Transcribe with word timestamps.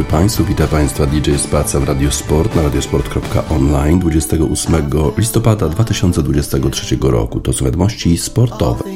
dobry 0.00 0.12
Państwu, 0.12 0.44
witam 0.44 0.68
Państwa 0.68 1.06
DJ 1.06 1.36
Spaca 1.36 1.80
w 1.80 1.84
Radio 1.84 2.10
Sport 2.10 2.54
na 2.54 2.62
radiosport.online 2.62 3.98
28 3.98 4.74
listopada 5.18 5.68
2023 5.68 6.98
roku. 7.02 7.40
To 7.40 7.52
są 7.52 7.64
wiadomości 7.64 8.18
sportowe. 8.18 8.89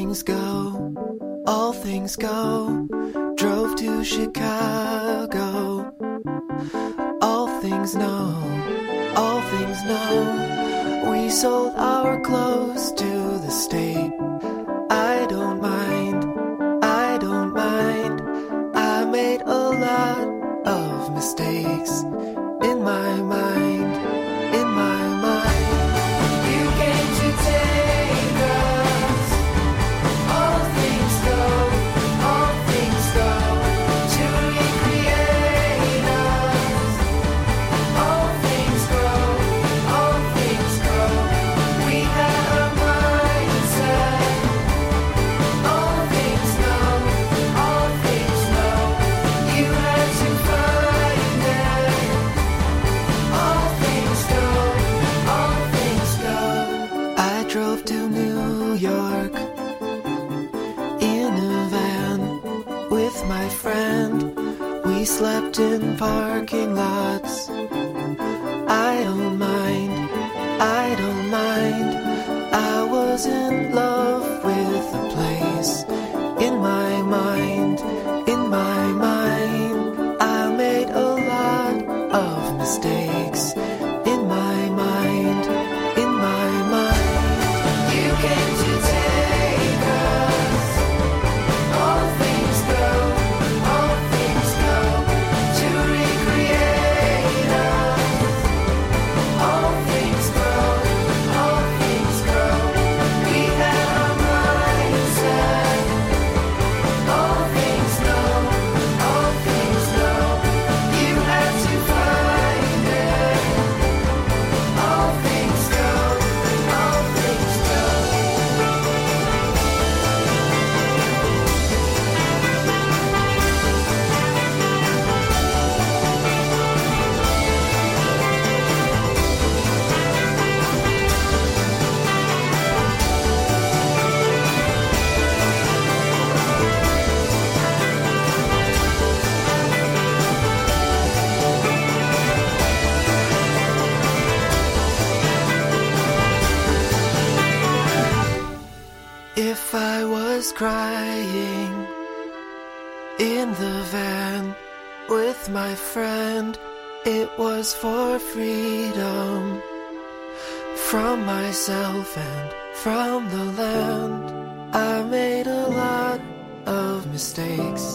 mistakes. 167.37 167.94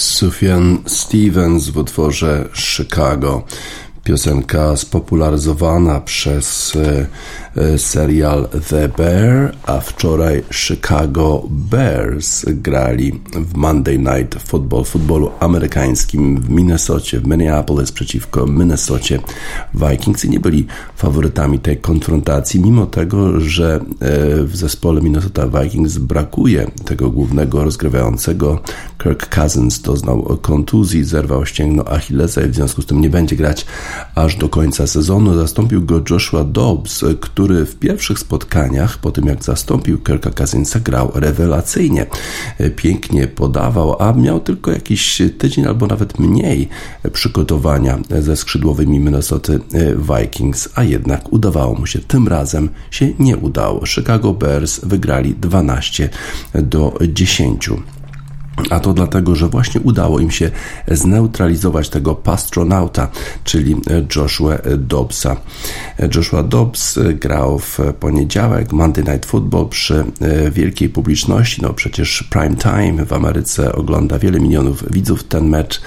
Sufjan 0.00 0.78
Stevens 0.86 1.70
w 1.70 1.76
utworze 1.80 2.48
Chicago. 2.52 3.42
Piosenka 4.10 4.76
spopularyzowana 4.76 6.00
przez 6.00 6.76
e, 6.76 7.06
E, 7.56 7.78
serial 7.78 8.48
The 8.68 8.88
Bear, 8.88 9.52
a 9.66 9.80
wczoraj 9.80 10.42
Chicago 10.50 11.42
Bears 11.50 12.44
grali 12.46 13.20
w 13.34 13.56
Monday 13.56 13.98
Night 13.98 14.42
Football, 14.42 14.84
futbolu 14.84 15.30
amerykańskim 15.40 16.40
w 16.40 16.50
Minnesocie, 16.50 17.20
w 17.20 17.26
Minneapolis 17.26 17.92
przeciwko 17.92 18.46
Minnesocie. 18.46 19.18
Vikings 19.74 20.24
i 20.24 20.30
nie 20.30 20.40
byli 20.40 20.66
faworytami 20.96 21.58
tej 21.58 21.76
konfrontacji, 21.76 22.60
mimo 22.60 22.86
tego, 22.86 23.40
że 23.40 23.80
e, 24.00 24.44
w 24.44 24.56
zespole 24.56 25.00
Minnesota 25.00 25.46
Vikings 25.46 25.98
brakuje 25.98 26.70
tego 26.84 27.10
głównego 27.10 27.64
rozgrywającego. 27.64 28.60
Kirk 29.02 29.28
Cousins 29.28 29.80
doznał 29.80 30.38
kontuzji, 30.42 31.04
zerwał 31.04 31.46
ścięgno 31.46 31.84
Achillesa 31.84 32.42
i 32.42 32.48
w 32.48 32.54
związku 32.54 32.82
z 32.82 32.86
tym 32.86 33.00
nie 33.00 33.10
będzie 33.10 33.36
grać 33.36 33.66
aż 34.14 34.36
do 34.36 34.48
końca 34.48 34.86
sezonu. 34.86 35.36
Zastąpił 35.36 35.82
go 35.82 36.02
Joshua 36.10 36.44
Dobbs, 36.44 37.04
który 37.20 37.66
w 37.66 37.76
pierwszych 37.76 38.18
spotkaniach, 38.18 38.98
po 38.98 39.10
tym 39.10 39.26
jak 39.26 39.44
zastąpił 39.44 39.98
Kirka 39.98 40.30
Cousinsa, 40.30 40.80
grał 40.80 41.10
rewelacyjnie. 41.14 42.06
Pięknie 42.76 43.28
podawał, 43.28 44.02
a 44.02 44.12
miał 44.12 44.40
tylko 44.40 44.70
jakiś 44.70 45.22
tydzień 45.38 45.66
albo 45.66 45.86
nawet 45.86 46.18
mniej 46.18 46.68
przygotowania 47.12 47.98
ze 48.20 48.36
skrzydłowymi 48.36 49.00
Minnesota 49.00 49.52
Vikings, 49.96 50.68
a 50.74 50.84
jednak 50.84 51.32
udawało 51.32 51.74
mu 51.74 51.86
się. 51.86 51.98
Tym 51.98 52.28
razem 52.28 52.68
się 52.90 53.08
nie 53.18 53.36
udało. 53.36 53.86
Chicago 53.86 54.32
Bears 54.32 54.80
wygrali 54.82 55.34
12 55.34 56.08
do 56.54 56.98
10. 57.08 57.70
A 58.70 58.80
to 58.80 58.92
dlatego, 58.92 59.36
że 59.36 59.48
właśnie 59.48 59.80
udało 59.80 60.20
im 60.20 60.30
się 60.30 60.50
zneutralizować 60.88 61.88
tego 61.88 62.14
pastronauta, 62.14 63.08
czyli 63.44 63.76
Joshua 64.16 64.58
Dobbsa. 64.78 65.36
Joshua 66.14 66.42
Dobbs 66.42 66.98
grał 67.14 67.58
w 67.58 67.78
poniedziałek 68.00 68.72
Monday 68.72 69.04
Night 69.04 69.26
Football 69.26 69.68
przy 69.68 70.04
e, 70.20 70.50
wielkiej 70.50 70.88
publiczności. 70.88 71.62
No 71.62 71.72
przecież 71.72 72.22
prime 72.30 72.56
time 72.56 73.04
w 73.04 73.12
Ameryce 73.12 73.72
ogląda 73.72 74.18
wiele 74.18 74.40
milionów 74.40 74.92
widzów 74.92 75.24
ten 75.24 75.48
mecz, 75.48 75.80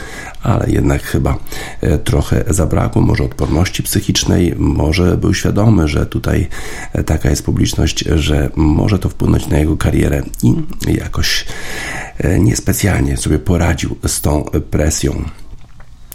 ale 0.43 0.69
jednak 0.69 1.03
chyba 1.03 1.37
e, 1.81 1.97
trochę 1.97 2.43
zabrakło, 2.47 3.01
może 3.01 3.23
odporności 3.23 3.83
psychicznej, 3.83 4.53
może 4.57 5.17
był 5.17 5.33
świadomy, 5.33 5.87
że 5.87 6.05
tutaj 6.05 6.47
e, 6.93 7.03
taka 7.03 7.29
jest 7.29 7.45
publiczność, 7.45 7.99
że 7.99 8.49
może 8.55 8.99
to 8.99 9.09
wpłynąć 9.09 9.47
na 9.47 9.57
jego 9.57 9.77
karierę 9.77 10.23
i 10.43 10.55
jakoś 10.87 11.45
e, 12.17 12.39
niespecjalnie 12.63 13.17
sobie 13.17 13.39
poradził 13.39 13.95
z 14.07 14.21
tą 14.21 14.43
presją. 14.71 15.23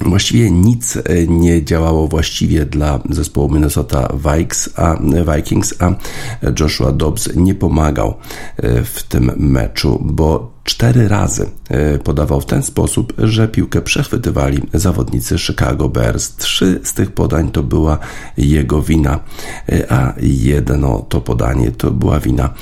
Właściwie 0.00 0.50
nic 0.50 0.98
nie 1.28 1.64
działało 1.64 2.08
właściwie 2.08 2.66
dla 2.66 3.00
zespołu 3.10 3.48
Minnesota 3.50 4.12
Vikings, 4.24 4.70
a, 4.76 4.96
Vikings, 5.36 5.74
a 5.78 5.94
Joshua 6.60 6.92
Dobbs 6.92 7.28
nie 7.36 7.54
pomagał 7.54 8.14
w 8.84 9.02
tym 9.02 9.32
meczu, 9.36 9.98
bo 10.04 10.57
cztery 10.68 11.08
razy 11.08 11.50
e, 11.68 11.98
podawał 11.98 12.40
w 12.40 12.46
ten 12.46 12.62
sposób, 12.62 13.12
że 13.18 13.48
piłkę 13.48 13.82
przechwytywali 13.82 14.62
zawodnicy 14.74 15.38
Chicago 15.38 15.88
Bears. 15.88 16.36
Trzy 16.36 16.80
z 16.84 16.94
tych 16.94 17.12
podań 17.12 17.50
to 17.50 17.62
była 17.62 17.98
jego 18.36 18.82
wina, 18.82 19.20
e, 19.68 19.92
a 19.92 20.14
jedno 20.22 21.06
to 21.08 21.20
podanie 21.20 21.70
to 21.70 21.90
była 21.90 22.20
wina 22.20 22.54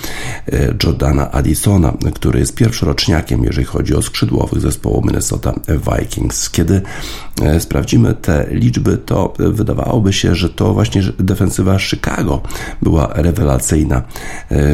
e, 0.53 0.75
Jordana 0.85 1.31
Addisona, 1.31 1.93
który 2.14 2.38
jest 2.38 2.55
pierwszoroczniakiem, 2.55 3.44
jeżeli 3.44 3.64
chodzi 3.64 3.94
o 3.94 4.03
skrzydłowych 4.03 4.61
zespołu 4.61 5.03
Minnesota 5.05 5.55
Vikings. 5.69 6.50
Kiedy 6.50 6.82
sprawdzimy 7.58 8.14
te 8.14 8.47
liczby, 8.50 8.99
to 8.99 9.35
wydawałoby 9.38 10.12
się, 10.12 10.35
że 10.35 10.50
to 10.50 10.75
właśnie 10.75 11.03
defensywa 11.19 11.79
Chicago 11.79 12.43
była 12.82 13.08
rewelacyjna, 13.14 14.03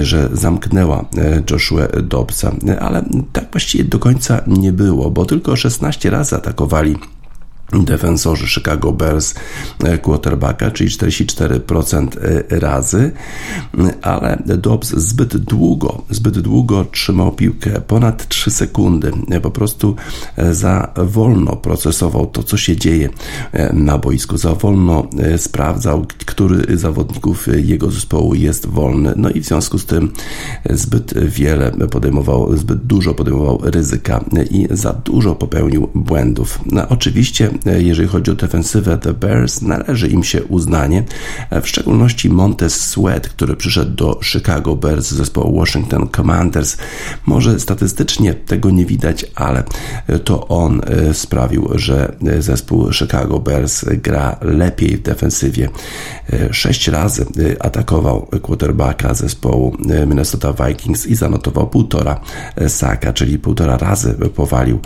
że 0.03 0.29
zamknęła 0.33 1.05
Joshua 1.51 1.87
Dobbsa, 2.03 2.53
ale 2.81 3.05
tak 3.33 3.51
właściwie 3.53 3.85
do 3.85 3.99
końca 3.99 4.43
nie 4.47 4.73
było, 4.73 5.11
bo 5.11 5.27
tylko 5.27 5.57
16 5.57 6.11
razy 6.11 6.37
atakowali 6.37 6.97
defensorzy 7.81 8.47
Chicago 8.49 8.93
Bears 8.93 9.35
e, 9.85 9.99
quarterbacka, 9.99 10.71
czyli 10.71 10.91
44% 10.91 12.09
e, 12.51 12.61
razy, 12.61 13.13
ale 14.03 14.43
Dobbs 14.47 14.89
zbyt 14.89 15.37
długo, 15.37 16.03
zbyt 16.11 16.39
długo 16.39 16.85
trzymał 16.85 17.33
piłkę, 17.33 17.81
ponad 17.81 18.29
3 18.29 18.51
sekundy, 18.51 19.13
e, 19.31 19.41
po 19.41 19.51
prostu 19.51 19.97
za 20.51 20.93
wolno 20.97 21.57
procesował 21.57 22.27
to, 22.27 22.43
co 22.43 22.57
się 22.57 22.77
dzieje 22.77 23.09
na 23.73 23.99
boisku, 23.99 24.37
za 24.37 24.55
wolno 24.55 25.09
sprawdzał, 25.37 26.07
który 26.27 26.79
zawodników 26.79 27.49
jego 27.57 27.91
zespołu 27.91 28.35
jest 28.35 28.67
wolny, 28.67 29.13
no 29.17 29.31
i 29.31 29.41
w 29.41 29.45
związku 29.45 29.79
z 29.79 29.87
tym 29.87 30.13
zbyt 30.71 31.15
wiele 31.29 31.71
podejmował, 31.71 32.57
zbyt 32.57 32.87
dużo 32.87 33.15
podejmował 33.15 33.61
ryzyka 33.63 34.25
i 34.51 34.69
za 34.71 34.93
dużo 34.93 35.35
popełnił 35.35 35.89
błędów. 35.95 36.59
No, 36.67 36.89
oczywiście 36.89 37.51
jeżeli 37.67 38.09
chodzi 38.09 38.31
o 38.31 38.35
defensywę 38.35 38.99
The 38.99 39.13
Bears, 39.13 39.63
należy 39.63 40.09
im 40.09 40.25
się 40.25 40.45
uznanie, 40.45 41.05
e, 41.51 41.61
w 41.61 41.69
szczególności 41.69 42.31
Montez 42.31 42.81
Sweat, 42.81 43.29
który 43.29 43.57
przyszedł 43.57 43.95
do 43.95 44.21
Chicago 44.23 44.77
Bears 44.77 45.07
z 45.07 45.15
zespołu 45.15 45.59
Washington 45.59 46.09
Commanders. 46.17 46.77
Może 47.27 47.61
statystycznie 47.61 48.35
tego 48.35 48.71
nie 48.71 48.87
widać, 48.87 49.27
ale 49.35 49.65
e, 50.07 50.19
to 50.19 50.49
on 50.49 50.81
sprawił, 51.13 51.69
że 51.75 52.17
zespół 52.39 52.93
Chicago 52.93 53.41
Bears 53.41 53.85
gra 53.85 54.37
lepiej 54.41 54.97
w 54.97 55.03
defensywie. 55.03 55.69
Sześć 56.51 56.89
razy 56.89 57.27
atakował 57.61 58.29
quarterbacka 58.43 59.15
zespołu 59.15 59.77
Minnesota 60.07 60.53
Vikings 60.53 61.07
i 61.07 61.15
zanotował 61.15 61.69
półtora 61.69 62.21
saka, 62.69 63.13
czyli 63.13 63.39
półtora 63.39 63.77
razy 63.77 64.15
powalił 64.35 64.79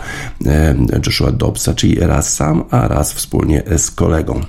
Joshua 1.05 1.31
Dobbsa, 1.31 1.73
czyli 1.73 1.99
raz 1.99 2.33
sam, 2.33 2.63
a 2.71 2.87
raz 2.87 3.13
wspólnie 3.13 3.63
z 3.77 3.91
kolegą. 3.91 4.41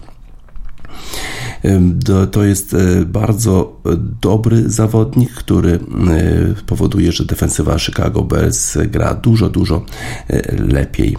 To 2.33 2.45
jest 2.45 2.75
e, 2.75 3.05
bardzo 3.05 3.81
dobry 4.23 4.71
zawodnik, 4.71 5.31
który 5.33 5.73
e, 5.73 5.79
powoduje, 6.67 7.13
że 7.13 7.25
defensywa 7.25 7.79
Chicago 7.79 8.23
Bears 8.23 8.77
gra 8.77 9.15
dużo, 9.15 9.49
dużo 9.49 9.85
e, 10.31 10.57
lepiej. 10.57 11.17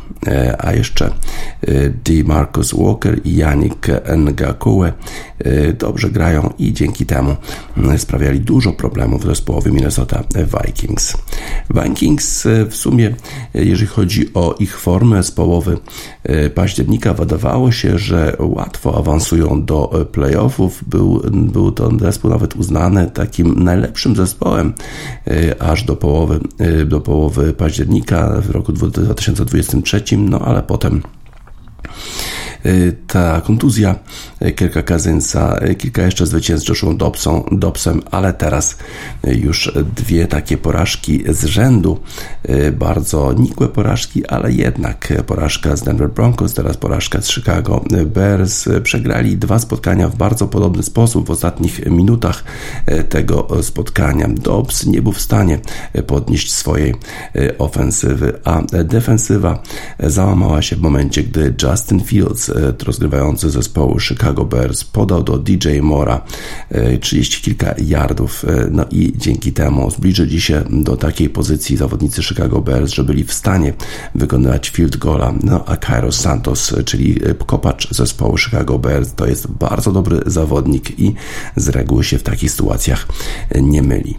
A 0.58 0.74
jeszcze 0.74 1.12
DeMarcus 2.06 2.74
Walker 2.74 3.22
i 3.24 3.36
Yannick 3.36 3.88
Ngakue 4.18 4.94
dobrze 5.80 6.10
grają 6.10 6.54
i 6.58 6.74
dzięki 6.74 7.06
temu 7.06 7.36
sprawiali 7.98 8.40
dużo 8.40 8.74
problemów 8.74 9.24
zespołowi 9.24 9.72
Minnesota 9.72 10.24
Vikings. 10.66 11.18
Vikings 11.70 12.48
w 12.70 12.76
sumie, 12.76 13.16
jeżeli 13.54 13.88
chodzi 13.88 14.34
o 14.34 14.56
ich 14.60 14.80
formę 14.80 15.24
z 15.24 15.32
połowy 15.32 15.78
października, 16.56 17.14
wydawało 17.14 17.72
się, 17.72 17.98
że 17.98 18.36
łatwo 18.40 18.98
awansują 18.98 19.66
do 19.66 20.08
play 20.12 20.29
playoffów. 20.30 20.84
Był, 20.88 21.22
był 21.32 21.72
to 21.72 21.92
zespół 22.00 22.32
nawet 22.32 22.56
uznany 22.56 23.12
takim 23.12 23.64
najlepszym 23.64 24.16
zespołem 24.16 24.74
e, 25.28 25.62
aż 25.62 25.84
do 25.84 25.96
połowy, 25.96 26.40
e, 26.58 26.86
do 26.86 27.02
połowy 27.02 27.54
października 27.54 28.42
w 28.42 28.50
roku 28.50 28.74
2023, 28.74 30.04
no 30.18 30.40
ale 30.40 30.64
potem 30.64 31.02
ta 33.08 33.42
kontuzja 33.42 33.96
Kirka 34.56 34.82
Kazinsa, 34.82 35.60
kilka 35.78 36.02
jeszcze 36.02 36.26
zwycięstw 36.26 36.66
z 36.66 36.70
Joshua 36.70 36.94
Dobson, 36.94 37.44
Dobsem, 37.52 38.02
ale 38.12 38.34
teraz 38.34 38.78
już 39.24 39.72
dwie 39.96 40.28
takie 40.28 40.58
porażki 40.58 41.24
z 41.30 41.46
rzędu, 41.46 42.00
y, 42.50 42.72
bardzo 42.72 43.34
nikłe 43.34 43.68
porażki, 43.68 44.26
ale 44.28 44.52
jednak 44.52 45.14
porażka 45.28 45.76
z 45.76 45.84
Denver 45.84 46.10
Broncos, 46.10 46.54
teraz 46.54 46.78
porażka 46.78 47.22
z 47.22 47.30
Chicago 47.30 47.84
Bears. 48.06 48.70
Przegrali 48.84 49.38
dwa 49.38 49.60
spotkania 49.60 50.10
w 50.10 50.16
bardzo 50.16 50.48
podobny 50.48 50.84
sposób 50.84 51.28
w 51.28 51.32
ostatnich 51.32 51.86
minutach 51.86 52.44
y, 52.92 53.04
tego 53.04 53.48
spotkania. 53.62 54.28
Dobbs 54.28 54.86
nie 54.86 55.02
był 55.02 55.12
w 55.12 55.22
stanie 55.22 55.60
podnieść 56.08 56.54
swojej 56.54 56.96
ofensywy, 57.58 58.40
a 58.44 58.62
defensywa 58.84 59.64
załamała 60.00 60.62
się 60.62 60.76
w 60.76 60.82
momencie, 60.82 61.24
gdy 61.24 61.54
Justin 61.64 62.00
Fields 62.00 62.49
E, 62.52 62.74
rozgrywający 62.86 63.50
zespołu 63.50 64.00
Chicago 64.00 64.46
Bears 64.46 64.84
podał 64.84 65.24
do 65.24 65.38
DJ 65.38 65.80
Mora 65.82 66.22
30 67.02 67.38
e, 67.38 67.44
kilka 67.44 67.76
yardów, 67.78 68.46
e, 68.46 68.68
no 68.72 68.86
i 68.92 69.14
dzięki 69.16 69.54
temu 69.54 69.92
zbliżyli 69.92 70.42
się 70.42 70.64
do 70.70 70.98
takiej 70.98 71.30
pozycji 71.30 71.78
zawodnicy 71.78 72.24
Chicago 72.24 72.62
Bears, 72.62 72.92
że 72.92 73.04
byli 73.04 73.24
w 73.24 73.34
stanie 73.34 73.74
wykonywać 74.16 74.70
field 74.70 74.98
goala, 74.98 75.34
no 75.44 75.66
a 75.66 75.78
Kairos 75.78 76.20
Santos, 76.20 76.76
czyli 76.86 77.20
kopacz 77.46 77.94
zespołu 77.94 78.38
Chicago 78.38 78.80
Bears, 78.80 79.14
to 79.14 79.28
jest 79.28 79.48
bardzo 79.48 79.92
dobry 79.92 80.20
zawodnik 80.26 81.00
i 81.00 81.14
z 81.56 81.70
reguły 81.70 82.04
się 82.04 82.18
w 82.18 82.24
takich 82.24 82.52
sytuacjach 82.52 83.08
nie 83.62 83.82
myli. 83.84 84.18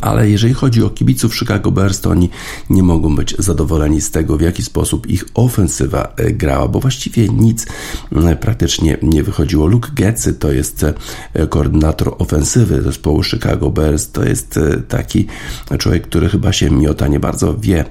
Ale 0.00 0.30
jeżeli 0.30 0.54
chodzi 0.54 0.82
o 0.82 0.90
kibiców 0.90 1.36
Chicago 1.36 1.70
Bears, 1.70 2.00
to 2.00 2.10
oni 2.10 2.30
nie 2.70 2.82
mogą 2.82 3.16
być 3.16 3.34
zadowoleni 3.38 4.00
z 4.00 4.10
tego, 4.10 4.36
w 4.36 4.40
jaki 4.40 4.62
sposób 4.62 5.06
ich 5.06 5.24
ofensywa 5.34 6.12
e, 6.16 6.32
grała, 6.32 6.68
bo 6.68 6.80
właściwie 6.80 7.28
nic 7.28 7.66
mm, 8.12 8.36
praktycznie 8.36 8.96
nie 9.02 9.22
wychodziło. 9.22 9.66
Luke 9.66 9.90
Getzy 9.94 10.34
to 10.34 10.52
jest 10.52 10.84
e, 11.34 11.46
koordynator 11.46 12.14
ofensywy 12.18 12.82
zespołu 12.82 13.22
Chicago 13.22 13.70
Bears. 13.70 14.10
To 14.10 14.24
jest 14.24 14.56
e, 14.56 14.80
taki 14.88 15.26
człowiek, 15.78 16.02
który 16.02 16.28
chyba 16.28 16.52
się 16.52 16.70
miota, 16.70 17.08
nie 17.08 17.20
bardzo 17.20 17.54
wie, 17.58 17.84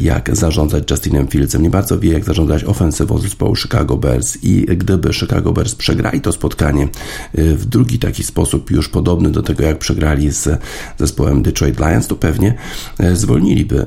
jak 0.00 0.36
zarządzać 0.36 0.90
Justinem 0.90 1.28
Fieldsem, 1.28 1.62
nie 1.62 1.70
bardzo 1.70 1.98
wie, 1.98 2.12
jak 2.12 2.24
zarządzać 2.24 2.64
ofensywą 2.64 3.18
zespołu 3.18 3.56
Chicago 3.56 3.96
Bears 3.96 4.38
i 4.42 4.66
gdyby 4.76 5.12
Chicago 5.12 5.52
Bears 5.52 5.74
przegrali 5.74 6.20
to 6.20 6.32
spotkanie 6.32 6.88
w 7.34 7.64
drugi 7.64 7.98
taki 7.98 8.24
sposób, 8.24 8.70
już 8.70 8.88
podobny 8.88 9.30
do 9.30 9.42
tego, 9.42 9.64
jak 9.64 9.78
przegrali 9.78 10.30
z 10.30 10.60
zespołem 10.98 11.09
Detroit 11.42 11.80
Lions, 11.80 12.06
to 12.06 12.16
pewnie 12.16 12.54
e, 12.98 13.16
zwolniliby 13.16 13.80
e, 13.80 13.86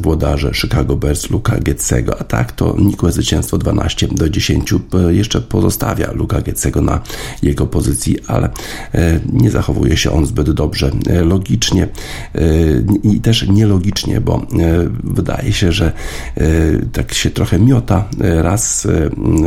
włodarze 0.00 0.54
Chicago 0.54 0.96
Bears 0.96 1.30
Luka 1.30 1.58
Getzego, 1.60 2.20
a 2.20 2.24
tak 2.24 2.52
to 2.52 2.76
nikłe 2.78 3.12
zwycięstwo 3.12 3.58
12 3.58 4.08
do 4.08 4.28
10 4.28 4.72
e, 4.72 5.14
jeszcze 5.14 5.40
pozostawia 5.40 6.12
Luka 6.12 6.40
Getzego 6.40 6.80
na 6.80 7.00
jego 7.42 7.66
pozycji, 7.66 8.16
ale 8.26 8.48
nie 9.32 9.50
zachowuje 9.50 9.96
się 9.96 10.10
on 10.10 10.26
zbyt 10.26 10.50
dobrze 10.50 10.90
logicznie 11.24 11.88
i 13.02 13.20
też 13.20 13.48
nielogicznie, 13.48 14.20
bo 14.20 14.46
wydaje 15.04 15.52
się, 15.52 15.72
że 15.72 15.92
tak 16.92 17.14
się 17.14 17.30
trochę 17.30 17.58
miota. 17.58 18.08
Raz 18.20 18.88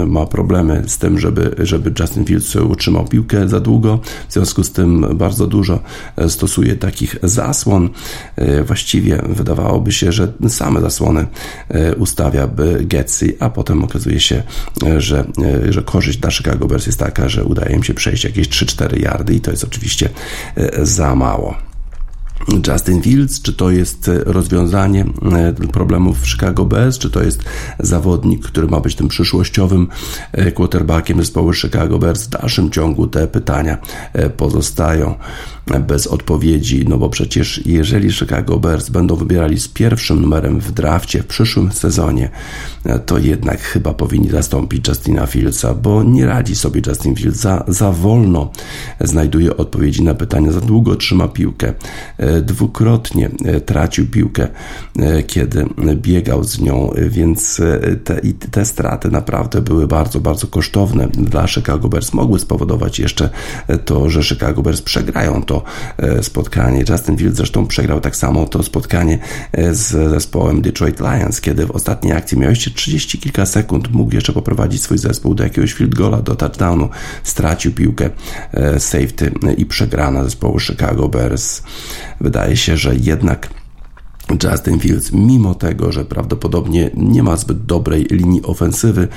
ma 0.07 0.25
problemy 0.25 0.83
z 0.87 0.97
tym, 0.97 1.19
żeby, 1.19 1.55
żeby 1.59 1.93
Justin 1.99 2.25
Fields 2.25 2.55
utrzymał 2.55 3.07
piłkę 3.07 3.49
za 3.49 3.59
długo, 3.59 3.99
w 4.29 4.33
związku 4.33 4.63
z 4.63 4.71
tym 4.71 5.05
bardzo 5.15 5.47
dużo 5.47 5.79
stosuje 6.27 6.75
taki 6.75 6.98
takich 6.99 7.15
zasłon. 7.23 7.89
E, 8.35 8.63
właściwie 8.63 9.21
wydawałoby 9.29 9.91
się, 9.91 10.11
że 10.11 10.33
same 10.47 10.81
zasłony 10.81 11.27
e, 11.69 11.95
ustawia 11.95 12.49
Getsi, 12.81 13.33
a 13.39 13.49
potem 13.49 13.83
okazuje 13.83 14.19
się, 14.19 14.43
e, 14.85 15.01
że, 15.01 15.25
że 15.69 15.83
korzyść 15.83 16.17
dla 16.17 16.31
Chicago 16.31 16.67
Bears 16.67 16.85
jest 16.85 16.99
taka, 16.99 17.29
że 17.29 17.43
udaje 17.43 17.75
im 17.75 17.83
się 17.83 17.93
przejść 17.93 18.23
jakieś 18.23 18.49
3-4 18.49 19.01
yardy 19.01 19.33
i 19.33 19.41
to 19.41 19.51
jest 19.51 19.63
oczywiście 19.63 20.09
za 20.83 21.15
mało. 21.15 21.55
Justin 22.67 23.01
Fields, 23.01 23.41
czy 23.41 23.53
to 23.53 23.71
jest 23.71 24.11
rozwiązanie 24.25 25.05
problemów 25.71 26.21
w 26.21 26.29
Chicago 26.29 26.65
Bears, 26.65 26.97
czy 26.97 27.09
to 27.09 27.23
jest 27.23 27.43
zawodnik, 27.79 28.45
który 28.45 28.67
ma 28.67 28.79
być 28.79 28.95
tym 28.95 29.07
przyszłościowym 29.07 29.87
quarterbackiem 30.55 31.17
zespołu 31.17 31.53
Chicago 31.53 31.99
Bears. 31.99 32.23
W 32.23 32.29
dalszym 32.29 32.71
ciągu 32.71 33.07
te 33.07 33.27
pytania 33.27 33.77
pozostają 34.37 35.15
bez 35.79 36.07
odpowiedzi, 36.07 36.85
no 36.87 36.97
bo 36.97 37.09
przecież 37.09 37.61
jeżeli 37.65 38.11
Chicago 38.11 38.59
Bears 38.59 38.89
będą 38.89 39.15
wybierali 39.15 39.59
z 39.59 39.67
pierwszym 39.67 40.21
numerem 40.21 40.59
w 40.59 40.71
drafcie 40.71 41.23
w 41.23 41.27
przyszłym 41.27 41.71
sezonie, 41.71 42.29
to 43.05 43.17
jednak 43.17 43.61
chyba 43.61 43.93
powinni 43.93 44.29
zastąpić 44.29 44.87
Justina 44.87 45.25
Fieldsa, 45.25 45.73
bo 45.73 46.03
nie 46.03 46.25
radzi 46.25 46.55
sobie 46.55 46.81
Justin 46.87 47.15
Fields 47.15 47.39
za, 47.39 47.63
za 47.67 47.91
wolno, 47.91 48.51
znajduje 49.01 49.57
odpowiedzi 49.57 50.03
na 50.03 50.13
pytania, 50.13 50.51
za 50.51 50.61
długo 50.61 50.95
trzyma 50.95 51.27
piłkę, 51.27 51.73
e, 52.17 52.41
dwukrotnie 52.41 53.29
e, 53.45 53.61
tracił 53.61 54.07
piłkę, 54.07 54.47
e, 54.99 55.23
kiedy 55.23 55.65
biegał 55.95 56.43
z 56.43 56.59
nią, 56.59 56.93
więc 57.09 57.61
te, 58.03 58.21
te 58.51 58.65
straty 58.65 59.11
naprawdę 59.11 59.61
były 59.61 59.87
bardzo, 59.87 60.19
bardzo 60.19 60.47
kosztowne 60.47 61.07
dla 61.07 61.47
Chicago 61.47 61.89
Bears. 61.89 62.13
Mogły 62.13 62.39
spowodować 62.39 62.99
jeszcze 62.99 63.29
to, 63.85 64.09
że 64.09 64.23
Chicago 64.23 64.61
Bears 64.61 64.81
przegrają 64.81 65.43
to 65.43 65.58
E, 65.97 66.23
spotkanie. 66.23 66.83
Justin 66.89 67.17
Fields 67.17 67.37
zresztą 67.37 67.67
przegrał 67.67 68.01
tak 68.01 68.15
samo 68.15 68.45
to 68.45 68.63
spotkanie 68.63 69.19
e, 69.51 69.75
z 69.75 70.11
zespołem 70.11 70.61
Detroit 70.61 70.99
Lions, 70.99 71.41
kiedy 71.41 71.65
w 71.65 71.71
ostatniej 71.71 72.13
akcji 72.13 72.37
miał 72.37 72.49
jeszcze 72.49 72.71
30 72.71 73.19
kilka 73.19 73.45
sekund, 73.45 73.91
mógł 73.91 74.15
jeszcze 74.15 74.33
poprowadzić 74.33 74.83
swój 74.83 74.97
zespół 74.97 75.35
do 75.35 75.43
jakiegoś 75.43 75.73
field 75.73 75.95
goala, 75.95 76.21
do 76.21 76.35
touchdownu, 76.35 76.89
stracił 77.23 77.71
piłkę 77.71 78.09
e, 78.53 78.79
safety 78.79 79.31
i 79.57 79.65
przegrana 79.65 80.23
zespołu 80.23 80.59
Chicago 80.59 81.09
Bears. 81.09 81.61
Wydaje 82.21 82.57
się, 82.57 82.77
że 82.77 82.95
jednak 82.95 83.49
Justin 84.43 84.79
Fields, 84.79 85.11
mimo 85.11 85.55
tego, 85.55 85.91
że 85.91 86.05
prawdopodobnie 86.05 86.91
nie 86.93 87.23
ma 87.23 87.37
zbyt 87.37 87.65
dobrej 87.65 88.07
linii 88.11 88.43
ofensywy, 88.43 89.07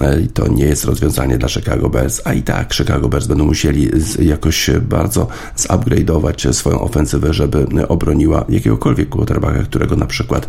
e, 0.00 0.20
to 0.20 0.48
nie 0.48 0.64
jest 0.64 0.84
rozwiązanie 0.84 1.38
dla 1.38 1.48
Chicago 1.48 1.88
Bears, 1.88 2.20
a 2.24 2.32
i 2.32 2.42
tak 2.42 2.74
Chicago 2.74 3.08
Bears 3.08 3.26
będą 3.26 3.44
musieli 3.44 3.90
jakoś 4.18 4.70
bardzo 4.88 5.28
zupgrade'ować 5.56 6.52
swoją 6.52 6.80
ofensywę, 6.80 7.34
żeby 7.34 7.66
obroniła 7.88 8.44
jakiegokolwiek 8.48 9.08
quarterbacka, 9.08 9.62
którego 9.62 9.96
na 9.96 10.06
przykład 10.06 10.48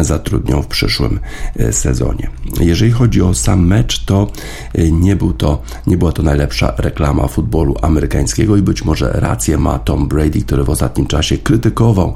zatrudnią 0.00 0.62
w 0.62 0.66
przyszłym 0.66 1.20
e, 1.56 1.72
sezonie. 1.72 2.30
Jeżeli 2.60 2.90
chodzi 2.90 3.22
o 3.22 3.34
sam 3.34 3.66
mecz, 3.66 4.04
to 4.04 4.30
e, 4.74 4.90
nie, 4.90 5.16
był 5.16 5.32
to, 5.32 5.62
nie 5.86 5.96
była 5.96 6.12
to 6.12 6.22
najlepsza 6.22 6.74
reklama 6.78 7.28
futbolu 7.28 7.76
amerykańskiego 7.82 8.56
i 8.56 8.62
być 8.62 8.84
może 8.84 9.10
rację 9.12 9.58
ma 9.58 9.78
Tom 9.78 10.08
Brady, 10.08 10.40
który 10.40 10.64
w 10.64 10.70
ostatnim 10.70 11.06
czasie 11.06 11.38
krytykował 11.38 12.14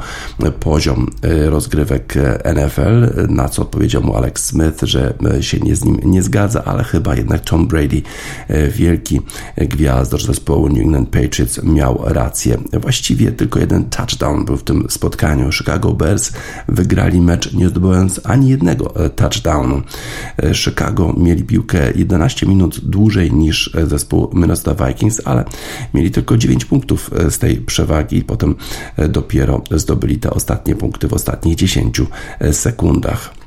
poziom 0.61 1.11
rozgrywek 1.50 2.14
NFL, 2.54 3.26
na 3.28 3.49
co 3.49 3.62
odpowiedział 3.62 4.02
mu 4.02 4.16
Alex 4.16 4.44
Smith, 4.44 4.82
że 4.82 5.14
się 5.40 5.58
nie 5.58 5.76
z 5.76 5.84
nim 5.84 6.00
nie 6.04 6.22
zgadza, 6.22 6.64
ale 6.64 6.84
chyba 6.84 7.16
jednak 7.16 7.40
Tom 7.40 7.66
Brady, 7.66 8.02
e, 8.49 8.68
wielki 8.68 9.20
gwiazdor 9.56 10.22
zespołu 10.22 10.68
New 10.68 10.78
England 10.78 11.08
Patriots, 11.08 11.62
miał 11.62 12.02
rację. 12.04 12.58
Właściwie 12.72 13.32
tylko 13.32 13.58
jeden 13.58 13.84
touchdown 13.84 14.44
był 14.44 14.56
w 14.56 14.64
tym 14.64 14.87
spotkaniu. 14.90 15.52
Chicago 15.52 15.92
Bears 15.92 16.32
wygrali 16.68 17.20
mecz 17.20 17.52
nie 17.52 17.68
zdobywając 17.68 18.20
ani 18.25 18.49
jednego 18.49 18.96
e, 18.96 19.11
touchdownu. 19.11 19.82
E, 20.42 20.54
Chicago 20.54 21.14
mieli 21.16 21.44
piłkę 21.44 21.92
11 21.94 22.46
minut 22.46 22.80
dłużej 22.80 23.32
niż 23.32 23.70
zespół 23.87 24.30
Minnesota 24.34 24.87
Vikings, 24.87 25.20
ale 25.25 25.44
mieli 25.94 26.11
tylko 26.11 26.37
9 26.37 26.64
punktów 26.64 27.11
z 27.30 27.38
tej 27.38 27.56
przewagi 27.56 28.16
i 28.16 28.25
potem 28.25 28.54
dopiero 29.08 29.62
zdobyli 29.70 30.18
te 30.18 30.30
ostatnie 30.30 30.75
punkty 30.75 31.08
w 31.08 31.12
ostatnim 31.12 31.31
ostatnich 31.32 31.56
10 31.56 32.00
sekundach 32.52 33.42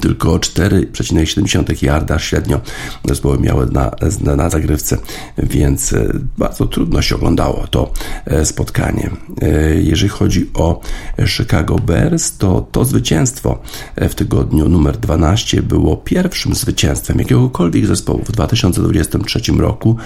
tylko 0.00 0.38
4,7 0.38 1.84
yarda 1.84 2.18
średnio 2.18 2.60
zespoły 3.04 3.38
miały 3.38 3.66
na, 3.66 3.90
na, 4.20 4.36
na, 4.36 4.50
zagrywce, 4.50 4.98
więc 5.38 5.92
e, 5.92 6.12
bardzo 6.38 6.66
trudno 6.66 7.02
się 7.02 7.14
oglądało 7.16 7.66
to 7.66 7.92
e, 8.24 8.44
spotkanie. 8.44 9.10
E, 9.42 9.74
jeżeli 9.74 10.08
chodzi 10.08 10.50
o 10.54 10.80
Chicago 11.26 11.78
Bears, 11.78 12.36
to 12.36 12.68
to 12.72 12.84
zwycięstwo 12.84 13.62
w 13.96 14.14
tygodniu 14.14 14.68
numer 14.68 14.96
12 14.96 15.62
było 15.62 15.96
pierwszym 15.96 16.54
zwycięstwem 16.54 17.18
jakiegokolwiek 17.18 17.86
zespołu 17.86 18.24
w 18.24 18.32
2023 18.32 19.52
roku, 19.52 19.96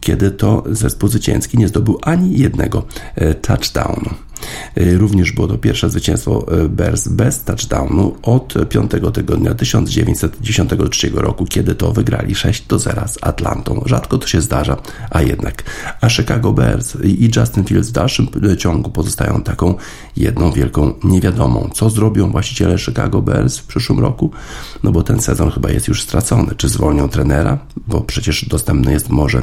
kiedy 0.00 0.30
to 0.30 0.64
zespół 0.70 1.08
zwycięski 1.08 1.58
nie 1.58 1.68
zdobył 1.68 1.98
ani 2.02 2.38
jednego 2.38 2.82
touchdownu. 3.42 4.10
Y, 4.78 4.98
również 4.98 5.32
było 5.32 5.48
to 5.48 5.58
pierwsze 5.58 5.90
zwycięstwo 5.90 6.46
y, 6.64 6.68
Bears 6.68 7.08
bez 7.08 7.44
touchdownu 7.44 8.16
od 8.22 8.54
piątego 8.68 9.10
tygodnia 9.10 9.54
1993 9.54 11.10
roku, 11.14 11.44
kiedy 11.44 11.74
to 11.74 11.92
wygrali 11.92 12.34
6 12.34 12.66
do 12.66 12.78
0 12.78 13.08
z 13.08 13.18
Atlantą. 13.20 13.82
Rzadko 13.86 14.18
to 14.18 14.26
się 14.26 14.40
zdarza, 14.40 14.76
a 15.10 15.22
jednak. 15.22 15.62
A 16.00 16.08
Chicago 16.08 16.52
Bears 16.52 16.96
i 17.04 17.30
Justin 17.36 17.64
Fields 17.64 17.88
w 17.88 17.92
dalszym 17.92 18.28
ciągu 18.58 18.90
pozostają 18.90 19.42
taką 19.42 19.74
jedną 20.16 20.52
wielką 20.52 20.94
niewiadomą. 21.04 21.70
Co 21.74 21.90
zrobią 21.90 22.30
właściciele 22.30 22.78
Chicago 22.78 23.22
Bears 23.22 23.58
w 23.58 23.66
przyszłym 23.66 24.00
roku? 24.00 24.30
No 24.82 24.92
bo 24.92 25.02
ten 25.02 25.20
sezon 25.20 25.50
chyba 25.50 25.70
jest 25.70 25.88
już 25.88 26.02
stracony. 26.02 26.54
Czy 26.56 26.68
zwolnią 26.68 27.08
trenera? 27.08 27.58
Bo 27.86 28.00
przecież 28.00 28.44
dostępny 28.48 28.92
jest 28.92 29.08
może 29.08 29.42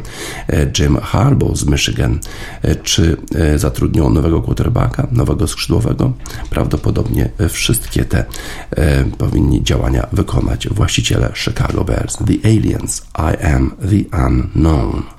e, 0.50 0.72
Jim 0.80 0.98
Harbaugh 0.98 1.58
z 1.58 1.66
Michigan. 1.66 2.20
E, 2.62 2.76
czy 2.76 3.18
e, 3.36 3.60
zatrudnią 3.60 4.10
nowego 4.10 4.42
quarterbacka? 4.42 4.89
Nowego 5.12 5.48
skrzydłowego. 5.48 6.14
Prawdopodobnie 6.50 7.30
wszystkie 7.50 8.06
te 8.06 8.26
e, 8.72 9.06
powinni 9.06 9.64
działania 9.64 10.08
wykonać 10.12 10.68
właściciele 10.68 11.32
Chicago 11.36 11.84
Bears. 11.84 12.18
The 12.18 12.50
Aliens, 12.50 13.02
I 13.18 13.46
am 13.46 13.72
the 13.82 14.26
unknown. 14.28 15.19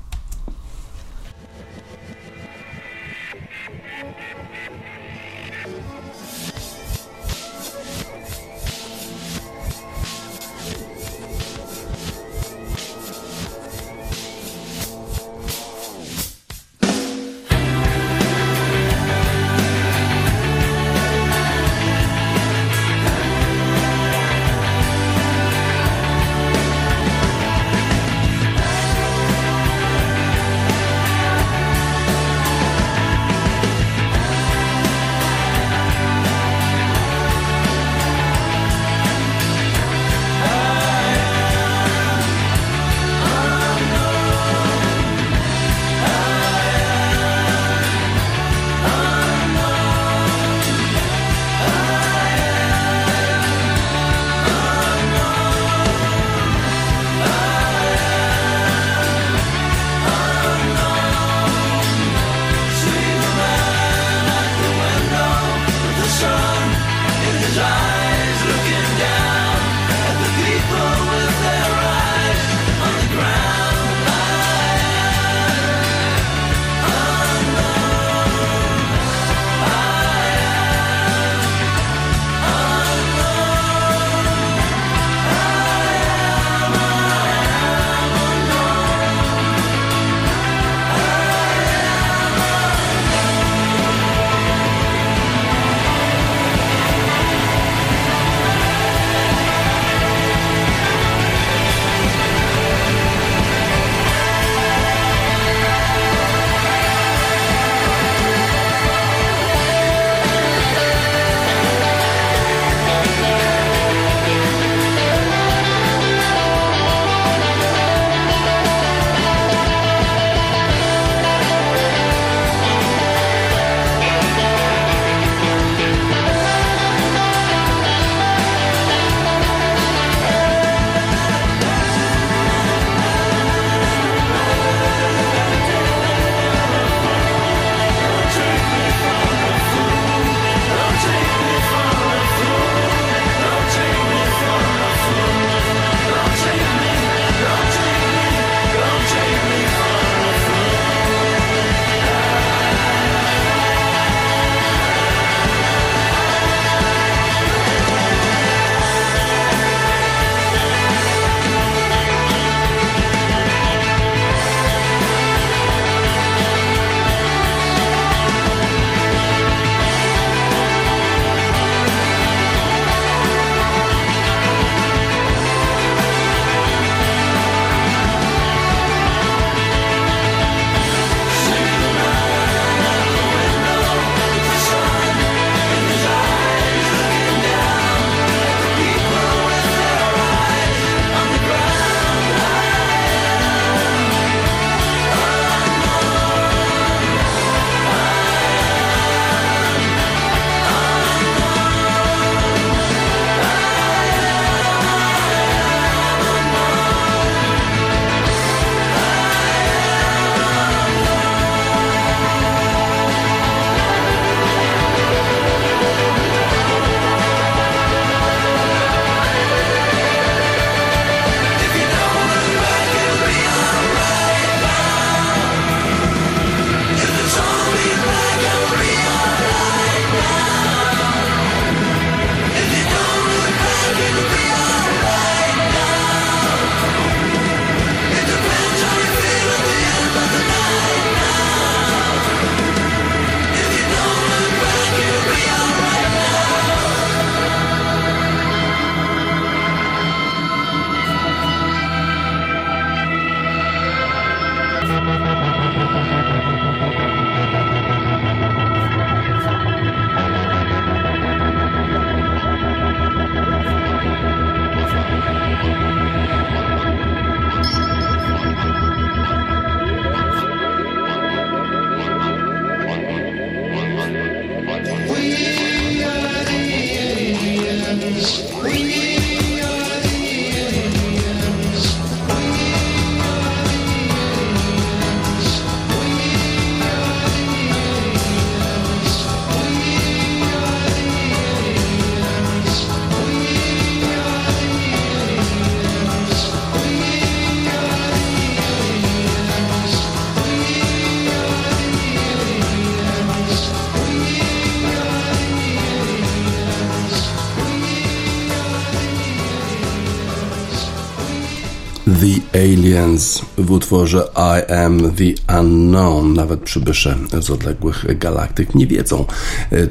Aliens 312.81 313.41
w 313.57 313.71
utworze 313.71 314.27
I 314.35 314.71
Am 314.73 314.99
The 314.99 315.59
Unknown. 315.59 316.33
Nawet 316.33 316.61
przybysze 316.61 317.17
z 317.41 317.49
odległych 317.49 318.17
galaktyk 318.19 318.75
nie 318.75 318.87
wiedzą, 318.87 319.25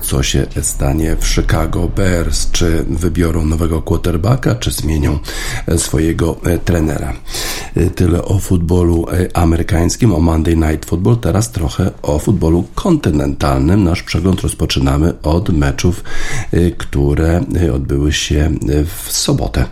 co 0.02 0.22
się 0.22 0.46
stanie 0.62 1.16
w 1.20 1.26
Chicago 1.26 1.88
Bears. 1.88 2.50
Czy 2.50 2.84
wybiorą 2.90 3.44
nowego 3.46 3.82
quarterbacka, 3.82 4.54
czy 4.54 4.70
zmienią 4.70 5.18
swojego 5.76 6.36
trenera. 6.64 7.12
Tyle 7.94 8.24
o 8.24 8.38
futbolu 8.38 9.06
amerykańskim, 9.34 10.14
o 10.14 10.20
Monday 10.20 10.56
Night 10.56 10.86
Football. 10.86 11.16
Teraz 11.16 11.50
trochę 11.50 11.90
o 12.02 12.18
futbolu 12.18 12.64
kontynentalnym. 12.74 13.84
Nasz 13.84 14.02
przegląd 14.02 14.40
rozpoczynamy 14.40 15.22
od 15.22 15.48
meczów, 15.48 16.04
które 16.78 17.44
odbyły 17.74 18.12
się 18.12 18.50
w 18.86 19.12
sobotę. 19.12 19.64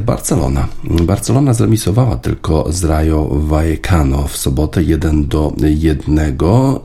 Barcelona. 0.00 0.68
Barcelona 0.84 1.54
zremisowała 1.54 2.16
tylko 2.16 2.72
z 2.72 2.84
Rayo 2.84 3.28
Vallecano 3.30 4.28
w 4.28 4.36
sobotę 4.36 4.82
1 4.82 5.26
do 5.26 5.52
1 5.60 6.36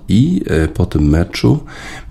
i 0.09 0.41
po 0.73 0.85
tym 0.85 1.09
meczu 1.09 1.59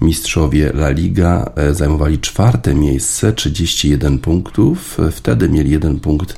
mistrzowie 0.01 0.71
La 0.75 0.91
Liga 0.91 1.51
zajmowali 1.73 2.19
czwarte 2.19 2.75
miejsce, 2.75 3.33
31 3.33 4.19
punktów. 4.19 4.99
Wtedy 5.13 5.49
mieli 5.49 5.71
jeden 5.71 6.01
punkt 6.01 6.37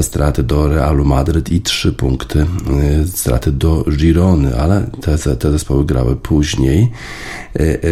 straty 0.00 0.42
do 0.42 0.68
Realu 0.68 0.97
Madryt 1.04 1.52
i 1.52 1.60
trzy 1.60 1.92
punkty 1.92 2.40
e, 2.40 3.06
straty 3.06 3.52
do 3.52 3.84
Girony, 3.96 4.56
ale 4.56 4.90
te, 5.00 5.36
te 5.36 5.50
zespoły 5.50 5.84
grały 5.84 6.16
później. 6.16 6.88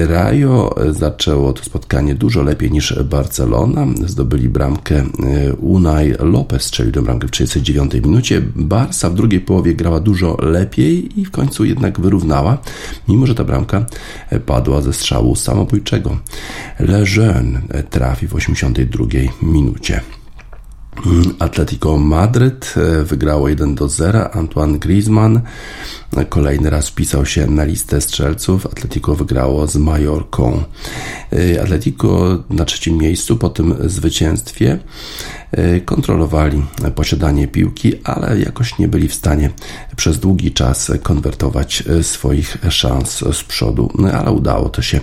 Rayo 0.08 0.74
zaczęło 0.90 1.52
to 1.52 1.64
spotkanie 1.64 2.14
dużo 2.14 2.42
lepiej 2.42 2.70
niż 2.70 3.02
Barcelona. 3.04 3.86
Zdobyli 4.06 4.48
bramkę 4.48 5.04
Unai 5.60 6.14
Lopez, 6.18 6.62
strzelił 6.62 6.92
tę 6.92 7.02
bramkę 7.02 7.28
w 7.28 7.30
39 7.30 7.94
minucie. 7.94 8.42
Barca 8.56 9.10
w 9.10 9.14
drugiej 9.14 9.40
połowie 9.40 9.74
grała 9.74 10.00
dużo 10.00 10.36
lepiej 10.42 11.20
i 11.20 11.24
w 11.24 11.30
końcu 11.30 11.64
jednak 11.64 12.00
wyrównała, 12.00 12.58
mimo 13.08 13.26
że 13.26 13.34
ta 13.34 13.44
bramka 13.44 13.86
padła 14.46 14.82
ze 14.82 14.92
strzału 14.92 15.36
samobójczego. 15.36 16.18
Lejeune 16.80 17.60
trafi 17.90 18.28
w 18.28 18.34
82 18.34 19.06
minucie. 19.42 20.15
Atletico 21.38 21.98
Madryt 21.98 22.74
e, 22.76 23.04
wygrało 23.04 23.48
1 23.48 23.74
do 23.74 23.88
0. 23.88 24.34
Antoine 24.34 24.78
Griezmann 24.78 25.40
kolejny 26.28 26.70
raz 26.70 26.88
wpisał 26.88 27.26
się 27.26 27.46
na 27.46 27.64
listę 27.64 28.00
strzelców. 28.00 28.66
Atletico 28.66 29.14
wygrało 29.14 29.66
z 29.66 29.76
Majorką. 29.76 30.62
E, 31.32 31.62
Atletico 31.62 32.38
na 32.50 32.64
trzecim 32.64 32.98
miejscu 32.98 33.36
po 33.36 33.48
tym 33.48 33.74
zwycięstwie 33.84 34.78
E, 35.50 35.80
kontrolowali 35.80 36.62
posiadanie 36.94 37.48
piłki, 37.48 37.92
ale 38.04 38.38
jakoś 38.38 38.78
nie 38.78 38.88
byli 38.88 39.08
w 39.08 39.14
stanie 39.14 39.50
przez 39.96 40.18
długi 40.18 40.52
czas 40.52 40.92
konwertować 41.02 41.82
e, 41.86 42.02
swoich 42.02 42.56
szans 42.70 43.24
z 43.32 43.44
przodu, 43.44 43.90
no, 43.98 44.12
ale 44.12 44.32
udało 44.32 44.68
to 44.68 44.82
się, 44.82 45.00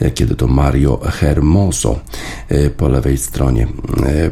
e, 0.00 0.10
kiedy 0.10 0.34
to 0.34 0.46
Mario 0.46 1.00
Hermoso 1.04 2.00
po 2.76 2.88
lewej 2.88 3.18
stronie 3.18 3.66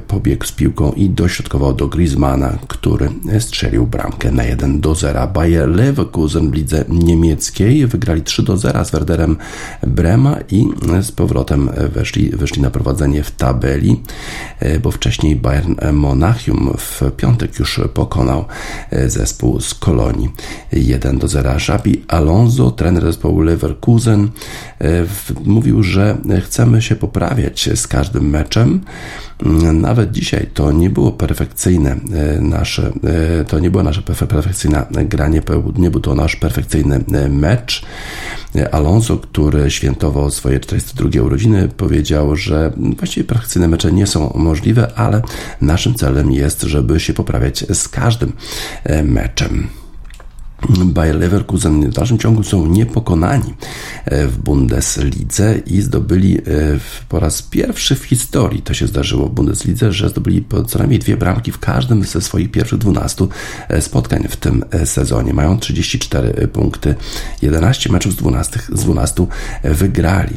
pobiegł 0.09 0.45
z 0.45 0.53
piłką 0.53 0.93
dośrodkował 1.11 1.75
do 1.75 1.89
Griezmana, 1.89 2.59
który 2.69 3.09
strzelił 3.39 3.87
bramkę 3.87 4.31
na 4.31 4.45
1 4.45 4.81
do 4.81 4.95
0. 4.95 5.27
Bayer 5.27 5.69
Leverkusen 5.69 6.51
w 6.51 6.55
lidze 6.55 6.85
niemieckiej 6.89 7.87
wygrali 7.87 8.23
3 8.23 8.43
do 8.43 8.57
0 8.57 8.85
z 8.85 8.91
Werderem 8.91 9.37
Brema 9.87 10.37
i 10.51 10.67
z 11.01 11.13
powrotem 11.13 11.71
weszli, 11.93 12.31
weszli 12.31 12.63
na 12.63 12.71
prowadzenie 12.71 13.23
w 13.23 13.31
tabeli, 13.31 14.01
bo 14.83 14.91
wcześniej 14.91 15.37
Bayer 15.37 15.63
Bayern 15.63 15.97
Monachium 15.97 16.75
w 16.79 17.03
piątek 17.17 17.59
już 17.59 17.81
pokonał 17.95 18.45
e, 18.91 19.11
zespół 19.11 19.61
z 19.61 19.75
Kolonii 19.75 20.31
1 20.73 21.19
do 21.19 21.29
0. 21.29 21.53
Xabi 21.53 22.05
Alonso, 22.09 22.71
trener 22.71 23.03
zespołu 23.03 23.41
Leverkusen, 23.41 24.31
e, 24.81 25.05
mówił, 25.45 25.83
że 25.83 26.19
chcemy 26.45 26.83
się 26.83 26.97
poprawiać 26.97 27.69
z 27.75 27.87
każdym 27.87 28.31
meczem. 28.31 28.81
Nawet 29.73 30.13
dzisiaj 30.13 30.47
to 30.55 30.73
nie 30.73 30.91
było 30.91 31.13
perfekcyjne 31.13 31.91
e, 31.91 32.41
nasze, 32.41 32.93
to 33.49 33.59
nie 33.59 33.71
była 33.71 33.83
nasza 33.83 34.03
perfekcyjna 34.03 34.87
granie, 34.91 35.43
nie 35.77 35.91
był 35.91 36.01
to 36.01 36.15
nasz 36.15 36.37
perfekcyjny 36.37 37.05
mecz. 37.31 37.83
Alonso, 38.73 39.17
który 39.17 39.71
świętował 39.71 40.31
swoje 40.31 40.61
42 40.61 41.23
urodziny, 41.23 41.69
powiedział, 41.77 42.37
że 42.37 42.73
właściwie 42.99 43.25
perfekcyjne 43.25 43.69
mecze 43.69 43.93
nie 43.93 44.07
są 44.07 44.33
możliwe, 44.35 44.93
ale 44.95 45.23
naszym 45.61 45.95
celem 45.95 46.33
jest, 46.33 46.63
żeby 46.63 47.01
się 47.01 47.13
poprawiać 47.13 47.65
z 47.75 47.89
każdym 47.89 48.33
e, 48.85 49.03
meczem. 49.03 49.82
Bayer 50.69 51.17
Leverkusen 51.17 51.91
w 51.91 51.95
dalszym 51.95 52.19
ciągu 52.19 52.43
są 52.43 52.67
niepokonani 52.67 53.55
e, 54.05 54.27
w 54.27 54.39
Bundeslidze 54.39 55.59
i 55.67 55.81
zdobyli 55.81 56.39
e, 56.39 56.43
po 57.09 57.21
raz 57.21 57.43
pierwszy 57.43 57.95
w 57.95 58.05
historii, 58.05 58.63
to 58.63 58.75
się 58.75 58.87
zdarzyło 58.87 59.29
w 59.29 59.33
Bundeslidze, 59.33 59.93
że 59.93 60.09
zdobyli 60.09 60.45
co 60.67 60.79
najmniej 60.79 60.99
dwie 60.99 61.17
bramki 61.17 61.53
w 61.53 61.59
każdym 61.59 62.05
ze 62.05 62.21
swoich 62.21 62.51
pierwszych 62.51 62.79
12 62.79 63.27
e, 63.69 63.81
spotkań 63.81 64.27
w 64.29 64.37
tym 64.37 64.65
sezonie. 64.85 65.35
Mają 65.35 65.59
34 65.59 66.49
punkty, 66.49 66.95
11 67.43 67.93
meczów 67.93 68.13
z 68.13 68.17
12, 68.17 68.61
z 68.73 68.81
12 68.81 69.27
wygrali. 69.65 70.37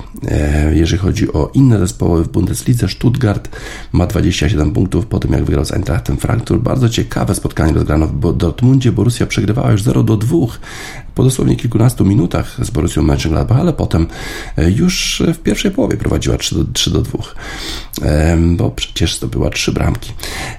Jeżeli 0.73 0.97
chodzi 0.97 1.33
o 1.33 1.51
inne 1.53 1.79
zespoły 1.79 2.23
w 2.23 2.27
Bundeslidze, 2.27 2.89
Stuttgart 2.89 3.49
ma 3.91 4.07
27 4.07 4.71
punktów 4.71 5.05
po 5.05 5.19
tym 5.19 5.31
jak 5.31 5.43
wygrał 5.43 5.65
z 5.65 5.71
Eintrachtem 5.71 6.17
Frankfurt. 6.17 6.61
Bardzo 6.61 6.89
ciekawe 6.89 7.35
spotkanie 7.35 7.73
rozgrano 7.73 8.07
w 8.07 8.37
Dortmundzie. 8.37 8.91
Borussia 8.91 9.25
przegrywała 9.25 9.71
już 9.71 9.83
0 9.83 10.03
do 10.03 10.14
dwóch 10.17 10.59
po 11.15 11.23
dosłownie 11.23 11.55
kilkunastu 11.55 12.05
minutach 12.05 12.57
z 12.65 12.69
Borussią 12.69 13.01
Mönchengladbach, 13.01 13.59
ale 13.59 13.73
potem 13.73 14.07
e, 14.57 14.71
już 14.71 15.23
w 15.33 15.37
pierwszej 15.37 15.71
połowie 15.71 15.97
prowadziła 15.97 16.37
3 16.37 16.55
do, 16.55 16.63
3 16.73 16.91
do 16.91 17.01
2, 17.01 17.19
bo 18.51 18.71
przecież 18.71 19.19
to 19.19 19.27
była 19.27 19.49
trzy 19.49 19.71
bramki, 19.71 20.13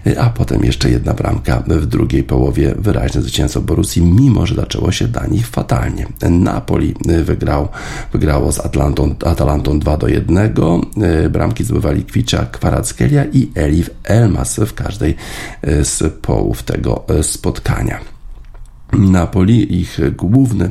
e, 0.07 0.21
a 0.21 0.31
potem 0.31 0.65
jeszcze 0.65 0.91
jedna 0.91 1.15
bramka 1.15 1.63
w 1.67 1.87
drugiej 1.87 2.25
połowie, 2.25 2.75
wyraźne 2.79 3.23
zwycięstwo 3.23 3.61
Borussii, 3.61 4.03
mimo 4.03 4.47
że 4.47 4.55
zaczęło 4.55 4.93
się 4.93 5.09
dla 5.09 5.27
nich 5.27 5.47
fatalnie. 5.47 6.07
Napoli 6.31 6.95
e, 7.09 7.23
wygrał, 7.23 7.69
wygrało 8.13 8.53
z 8.53 8.61
Atlantą, 8.61 9.15
Atalantą 9.25 9.79
2 9.79 9.97
do 9.97 10.09
1, 10.09 10.51
bramki 11.31 11.65
zdobywali 11.65 12.05
Kwicza, 12.05 12.47
Kwarackelia 12.47 13.25
i 13.25 13.51
Elif 13.55 13.91
Elmas 14.05 14.57
w 14.57 14.75
każdej 14.75 15.17
z 15.63 16.15
połów 16.15 16.63
tego 16.63 17.05
spotkania. 17.23 18.16
Napoli, 18.97 19.81
ich 19.81 19.99
główny, 20.17 20.71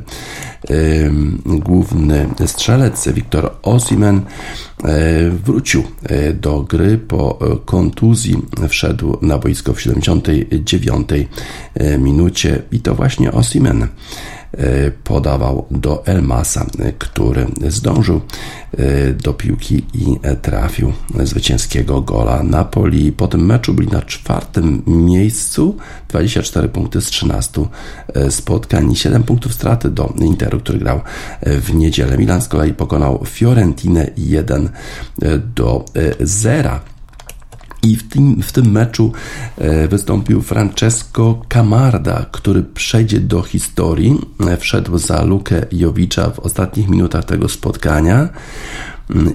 główny 1.46 2.30
strzelec 2.46 3.08
Wiktor 3.08 3.52
Osimen 3.62 4.22
e, 4.84 5.30
wrócił 5.30 5.84
e, 6.04 6.34
do 6.34 6.62
gry 6.62 6.98
po 6.98 7.40
kontuzji. 7.66 8.38
Wszedł 8.70 9.18
na 9.22 9.38
boisko 9.38 9.74
w 9.74 9.82
79 9.82 11.10
e, 11.74 11.98
minucie 11.98 12.62
i 12.72 12.80
to 12.80 12.96
właśnie 12.96 13.32
Osimen 13.32 13.88
podawał 15.04 15.66
do 15.72 16.06
Elmasa, 16.06 16.66
który 16.98 17.48
zdążył 17.68 18.22
e, 18.78 19.14
do 19.14 19.34
piłki 19.34 19.86
i 19.94 20.20
trafił 20.42 20.94
zwycięskiego 21.24 22.02
gola 22.02 22.44
Napoli. 22.44 23.12
Po 23.12 23.28
tym 23.28 23.46
meczu 23.46 23.74
byli 23.74 23.88
na 23.88 24.02
czwartym 24.02 24.84
miejscu, 24.88 25.78
24 26.08 26.70
punkty 26.70 27.02
z 27.02 27.06
13 27.06 27.66
e, 28.14 28.32
spotkań 28.32 28.92
i 28.92 28.96
7 28.96 29.24
punktów 29.24 29.54
straty 29.54 29.92
do 29.92 30.14
Interu, 30.18 30.60
który 30.60 30.80
grał 30.80 31.02
w 31.42 31.74
niedzielę. 31.74 32.18
Milan 32.18 32.42
z 32.42 32.48
kolei 32.48 32.74
pokonał 32.74 33.24
Fiorentinę 33.26 34.10
1 34.18 34.70
do 35.56 35.86
0. 36.20 36.80
I 37.86 37.96
w 37.96 38.10
tym, 38.10 38.42
w 38.42 38.52
tym 38.52 38.72
meczu 38.72 39.12
e, 39.58 39.88
wystąpił 39.88 40.42
Francesco 40.42 41.42
Camarda, 41.50 42.26
który 42.32 42.64
przejdzie 42.64 43.20
do 43.20 43.42
historii. 43.42 44.20
E, 44.48 44.58
wszedł 44.58 44.98
za 44.98 45.24
Lukę 45.24 45.66
Jowicza 45.72 46.30
w 46.30 46.40
ostatnich 46.40 46.90
minutach 46.90 47.26
tego 47.26 47.50
spotkania 47.50 48.30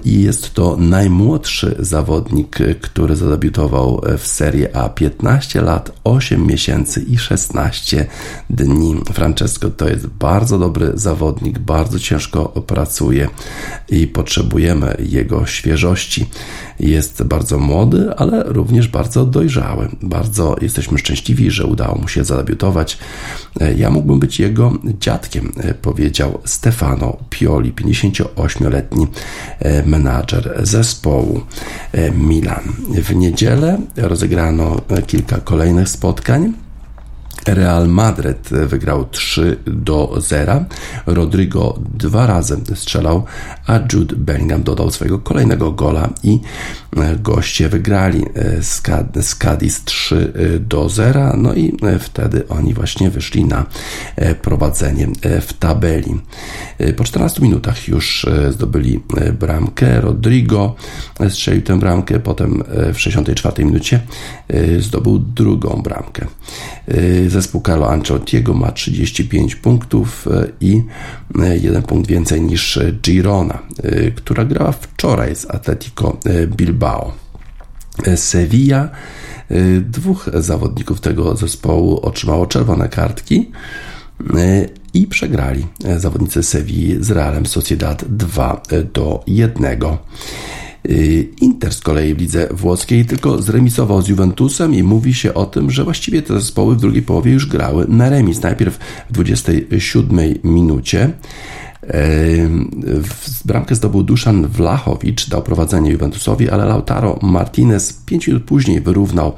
i 0.05 0.21
jest 0.21 0.53
to 0.53 0.77
najmłodszy 0.77 1.75
zawodnik, 1.79 2.57
który 2.81 3.15
zadebiutował 3.15 4.01
w 4.17 4.27
Serie 4.27 4.75
A 4.75 4.89
15 4.89 5.61
lat, 5.61 5.91
8 6.03 6.47
miesięcy 6.47 7.01
i 7.01 7.17
16 7.17 8.05
dni. 8.49 8.95
Francesco 9.13 9.69
to 9.69 9.89
jest 9.89 10.07
bardzo 10.07 10.59
dobry 10.59 10.91
zawodnik, 10.93 11.59
bardzo 11.59 11.99
ciężko 11.99 12.45
pracuje 12.45 13.27
i 13.89 14.07
potrzebujemy 14.07 14.97
jego 14.99 15.45
świeżości. 15.45 16.25
Jest 16.79 17.23
bardzo 17.23 17.59
młody, 17.59 18.13
ale 18.17 18.43
również 18.43 18.87
bardzo 18.87 19.25
dojrzały. 19.25 19.89
Bardzo 20.01 20.55
jesteśmy 20.61 20.97
szczęśliwi, 20.97 21.51
że 21.51 21.65
udało 21.65 21.95
mu 21.95 22.07
się 22.07 22.23
zadebiutować. 22.23 22.97
Ja 23.77 23.89
mógłbym 23.89 24.19
być 24.19 24.39
jego 24.39 24.73
dziadkiem, 24.99 25.51
powiedział 25.81 26.39
Stefano 26.45 27.17
Pioli, 27.29 27.73
58-letni 27.73 29.07
E, 29.60 29.60
menadżer 29.85 30.59
zespołu 30.63 31.41
e, 31.91 32.11
Milan. 32.11 32.63
W 32.89 33.15
niedzielę 33.15 33.77
rozegrano 33.97 34.81
kilka 35.07 35.37
kolejnych 35.39 35.89
spotkań. 35.89 36.53
Real 37.47 37.87
Madrid 37.87 38.49
wygrał 38.49 39.05
3 39.11 39.57
do 39.65 40.15
0. 40.17 40.65
Rodrigo 41.05 41.79
dwa 41.93 42.27
razy 42.27 42.57
strzelał, 42.75 43.25
a 43.67 43.79
Jude 43.93 44.15
Bellingham 44.15 44.63
dodał 44.63 44.91
swojego 44.91 45.19
kolejnego 45.19 45.71
gola 45.71 46.09
i 46.23 46.39
e, 46.97 47.15
goście 47.15 47.69
wygrali 47.69 48.25
e, 48.35 48.63
z 49.23 49.35
Cadiz 49.35 49.83
3 49.83 50.33
e, 50.55 50.59
do 50.59 50.89
0. 50.89 51.37
No 51.37 51.53
i 51.53 51.77
wtedy 51.99 52.47
oni 52.47 52.73
właśnie 52.73 53.09
wyszli 53.09 53.45
na 53.45 53.65
prowadzenie 54.41 55.07
w 55.41 55.53
tabeli. 55.53 56.21
Po 56.97 57.03
14 57.03 57.41
minutach 57.41 57.87
już 57.87 58.25
zdobyli 58.49 59.03
bramkę. 59.39 60.01
Rodrigo 60.01 60.75
strzelił 61.29 61.61
tę 61.61 61.79
bramkę, 61.79 62.19
potem 62.19 62.63
w 62.93 62.99
64 62.99 63.65
minucie 63.65 63.99
zdobył 64.79 65.19
drugą 65.19 65.81
bramkę. 65.83 66.27
Zespół 67.31 67.61
Carlo 67.61 67.89
Ancelottiego 67.91 68.53
ma 68.53 68.71
35 68.71 69.55
punktów 69.55 70.27
e, 70.27 70.47
i 70.61 70.83
e, 71.39 71.57
jeden 71.57 71.81
punkt 71.83 72.09
więcej 72.09 72.41
niż 72.41 72.79
Girona, 73.01 73.59
e, 73.83 74.11
która 74.11 74.45
grała 74.45 74.71
wczoraj 74.71 75.35
z 75.35 75.45
Atletico 75.45 76.17
Bilbao. 76.47 77.11
Sevilla 78.15 78.89
dwóch 79.81 80.29
zawodników 80.33 81.01
tego 81.01 81.35
zespołu 81.35 81.99
otrzymało 82.05 82.47
czerwone 82.47 82.89
kartki 82.89 83.51
i 84.93 85.07
przegrali 85.07 85.67
zawodnicy 85.97 86.43
Sevilla 86.43 87.03
z 87.03 87.11
Realem 87.11 87.45
Sociedad 87.45 88.05
2 88.09 88.61
do 88.93 89.23
1. 89.27 89.79
Y, 90.89 91.29
Inter 91.41 91.73
z 91.73 91.81
kolei 91.81 92.15
w 92.15 92.17
lidze 92.17 92.47
włoskiej 92.51 93.05
tylko 93.05 93.41
zremisował 93.41 94.01
z 94.01 94.07
Juventusem 94.07 94.75
i 94.75 94.83
mówi 94.83 95.13
się 95.13 95.33
o 95.33 95.45
tym, 95.45 95.71
że 95.71 95.83
właściwie 95.83 96.21
te 96.21 96.33
zespoły 96.33 96.75
w 96.75 96.79
drugiej 96.79 97.01
połowie 97.01 97.31
już 97.31 97.45
grały 97.45 97.85
na 97.87 98.09
remis. 98.09 98.41
Najpierw 98.41 98.79
w 99.09 99.13
27 99.13 100.33
minucie 100.43 101.11
Bramkę 103.45 103.75
zdobył 103.75 104.03
Duszan 104.03 104.47
Wlachowicz, 104.47 105.29
dał 105.29 105.41
prowadzenie 105.41 105.91
Juventusowi, 105.91 106.49
ale 106.49 106.65
Lautaro 106.65 107.19
Martinez 107.21 107.93
5 107.93 108.27
minut 108.27 108.43
później 108.43 108.81
wyrównał 108.81 109.33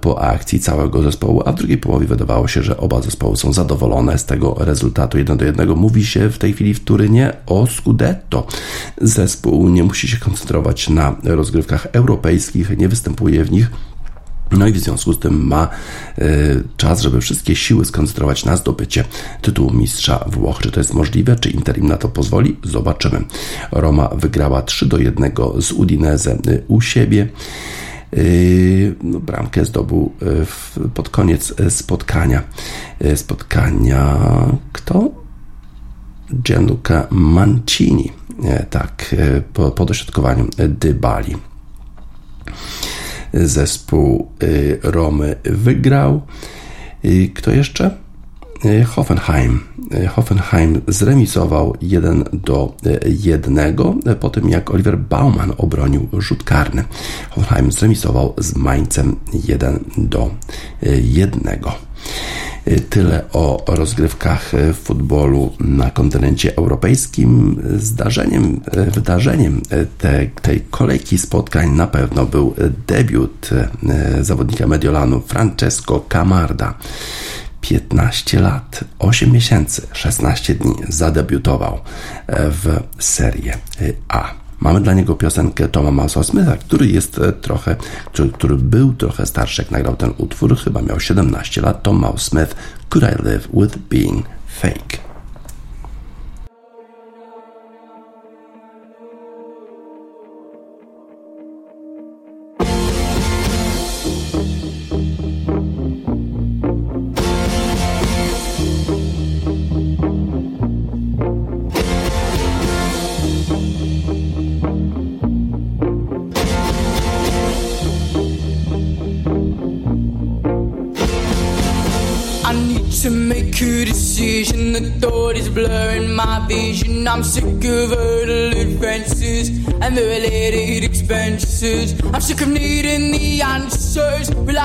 po 0.00 0.22
akcji 0.22 0.60
całego 0.60 1.02
zespołu, 1.02 1.42
a 1.44 1.52
w 1.52 1.54
drugiej 1.54 1.78
połowie 1.78 2.06
wydawało 2.06 2.48
się, 2.48 2.62
że 2.62 2.76
oba 2.76 3.02
zespoły 3.02 3.36
są 3.36 3.52
zadowolone 3.52 4.18
z 4.18 4.24
tego 4.24 4.56
rezultatu 4.58 5.18
1 5.18 5.38
do 5.38 5.44
1. 5.44 5.68
Mówi 5.68 6.06
się 6.06 6.28
w 6.28 6.38
tej 6.38 6.52
chwili 6.52 6.74
w 6.74 6.84
Turynie 6.84 7.32
o 7.46 7.66
Scudetto. 7.66 8.46
Zespół 9.00 9.68
nie 9.68 9.84
musi 9.84 10.08
się 10.08 10.16
koncentrować 10.16 10.88
na 10.88 11.16
rozgrywkach 11.24 11.86
europejskich, 11.92 12.78
nie 12.78 12.88
występuje 12.88 13.44
w 13.44 13.50
nich 13.50 13.70
no 14.50 14.66
i 14.66 14.72
w 14.72 14.78
związku 14.78 15.12
z 15.12 15.18
tym 15.18 15.46
ma 15.46 15.68
e, 16.18 16.28
czas, 16.76 17.00
żeby 17.00 17.20
wszystkie 17.20 17.56
siły 17.56 17.84
skoncentrować 17.84 18.44
na 18.44 18.56
zdobycie 18.56 19.04
tytułu 19.42 19.72
mistrza 19.72 20.24
Włoch. 20.28 20.58
Czy 20.62 20.70
to 20.70 20.80
jest 20.80 20.94
możliwe? 20.94 21.36
Czy 21.36 21.50
Inter 21.50 21.78
im 21.78 21.86
na 21.86 21.96
to 21.96 22.08
pozwoli? 22.08 22.56
Zobaczymy. 22.64 23.24
Roma 23.72 24.08
wygrała 24.08 24.62
3 24.62 24.86
do 24.86 24.98
1 24.98 25.32
z 25.58 25.72
Udinese 25.72 26.32
e, 26.32 26.38
u 26.68 26.80
siebie. 26.80 27.28
E, 28.12 28.18
no, 29.02 29.20
bramkę 29.20 29.64
zdobył 29.64 30.12
pod 30.94 31.08
koniec 31.08 31.54
spotkania. 31.68 32.42
Spotkania 33.14 34.16
kto? 34.72 35.10
Gianluca 36.42 37.06
Mancini. 37.10 38.12
Tak, 38.70 39.14
po, 39.52 39.70
po 39.70 39.86
Dybali 40.68 41.36
zespół 43.44 44.28
y, 44.42 44.78
Romy 44.82 45.36
wygrał. 45.44 46.22
Y, 47.04 47.30
kto 47.34 47.50
jeszcze? 47.50 47.90
Y, 48.64 48.84
Hoffenheim. 48.84 49.60
Hoffenheim 50.08 50.80
zremisował 50.88 51.76
1 51.80 52.24
do 52.32 52.74
1 53.06 53.76
po 54.20 54.30
tym 54.30 54.48
jak 54.48 54.70
Oliver 54.70 54.98
Baumann 54.98 55.52
obronił 55.56 56.08
rzut 56.12 56.44
karny. 56.44 56.84
Hoffenheim 57.30 57.72
zremisował 57.72 58.34
z 58.38 58.56
Mainzem 58.56 59.16
1 59.32 59.84
do 59.98 60.30
1. 61.02 61.42
Tyle 62.90 63.24
o 63.32 63.64
rozgrywkach 63.66 64.52
w 64.72 64.76
futbolu 64.84 65.52
na 65.60 65.90
kontynencie 65.90 66.56
europejskim. 66.56 67.62
Zdarzeniem, 67.76 68.60
wydarzeniem 68.94 69.62
te, 69.98 70.26
tej 70.42 70.60
kolejki 70.70 71.18
spotkań 71.18 71.70
na 71.70 71.86
pewno 71.86 72.26
był 72.26 72.54
debiut 72.86 73.50
zawodnika 74.20 74.66
Mediolanu 74.66 75.20
Francesco 75.20 76.00
Camarda. 76.08 76.74
15 77.60 78.40
lat, 78.40 78.84
8 78.98 79.32
miesięcy, 79.32 79.82
16 79.92 80.54
dni 80.54 80.74
zadebiutował 80.88 81.78
w 82.28 82.80
Serie 82.98 83.58
A. 84.08 84.45
Mamy 84.60 84.80
dla 84.80 84.94
niego 84.94 85.14
piosenkę 85.14 85.68
Toma 85.68 85.90
Masa 85.90 86.22
Smitha, 86.22 86.56
który 86.56 86.86
jest 86.86 87.18
e, 87.18 87.32
trochę, 87.32 87.76
który, 88.12 88.30
który 88.30 88.56
był 88.56 88.92
trochę 88.92 89.26
starszy, 89.26 89.62
jak 89.62 89.70
nagrał 89.70 89.96
ten 89.96 90.12
utwór, 90.18 90.56
chyba 90.56 90.82
miał 90.82 91.00
17 91.00 91.60
lat. 91.60 91.82
Tom 91.82 92.06
Smith, 92.16 92.56
Could 92.88 93.04
I 93.04 93.22
Live 93.22 93.48
With 93.54 93.78
Being 93.78 94.26
Fake? 94.60 95.05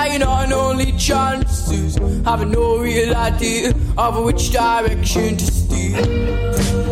Relying 0.02 0.24
on 0.24 0.54
only 0.54 0.92
chances, 0.94 1.96
having 2.26 2.52
no 2.52 2.78
real 2.78 3.16
idea 3.16 3.74
of 3.98 4.24
which 4.24 4.52
direction 4.52 5.38
to 5.38 5.46
steer. 5.46 6.02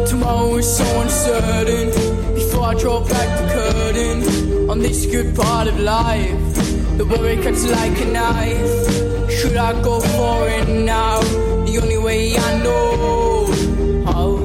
Tomorrow 0.05 0.57
is 0.57 0.77
so 0.77 1.01
uncertain. 1.01 1.89
Before 2.35 2.65
I 2.65 2.73
draw 2.75 2.99
back 3.07 3.29
the 3.39 3.47
curtain 3.53 4.69
on 4.69 4.79
this 4.79 5.05
good 5.07 5.35
part 5.35 5.67
of 5.67 5.79
life, 5.79 6.55
the 6.97 7.05
worry 7.05 7.37
cuts 7.41 7.65
like 7.67 7.99
a 7.99 8.05
knife. 8.05 9.31
Should 9.31 9.57
I 9.57 9.81
go 9.81 9.99
for 9.99 10.47
it 10.47 10.67
now? 10.67 11.21
The 11.65 11.79
only 11.81 11.97
way 11.97 12.37
I 12.37 12.63
know 12.63 13.45
how. 14.05 14.37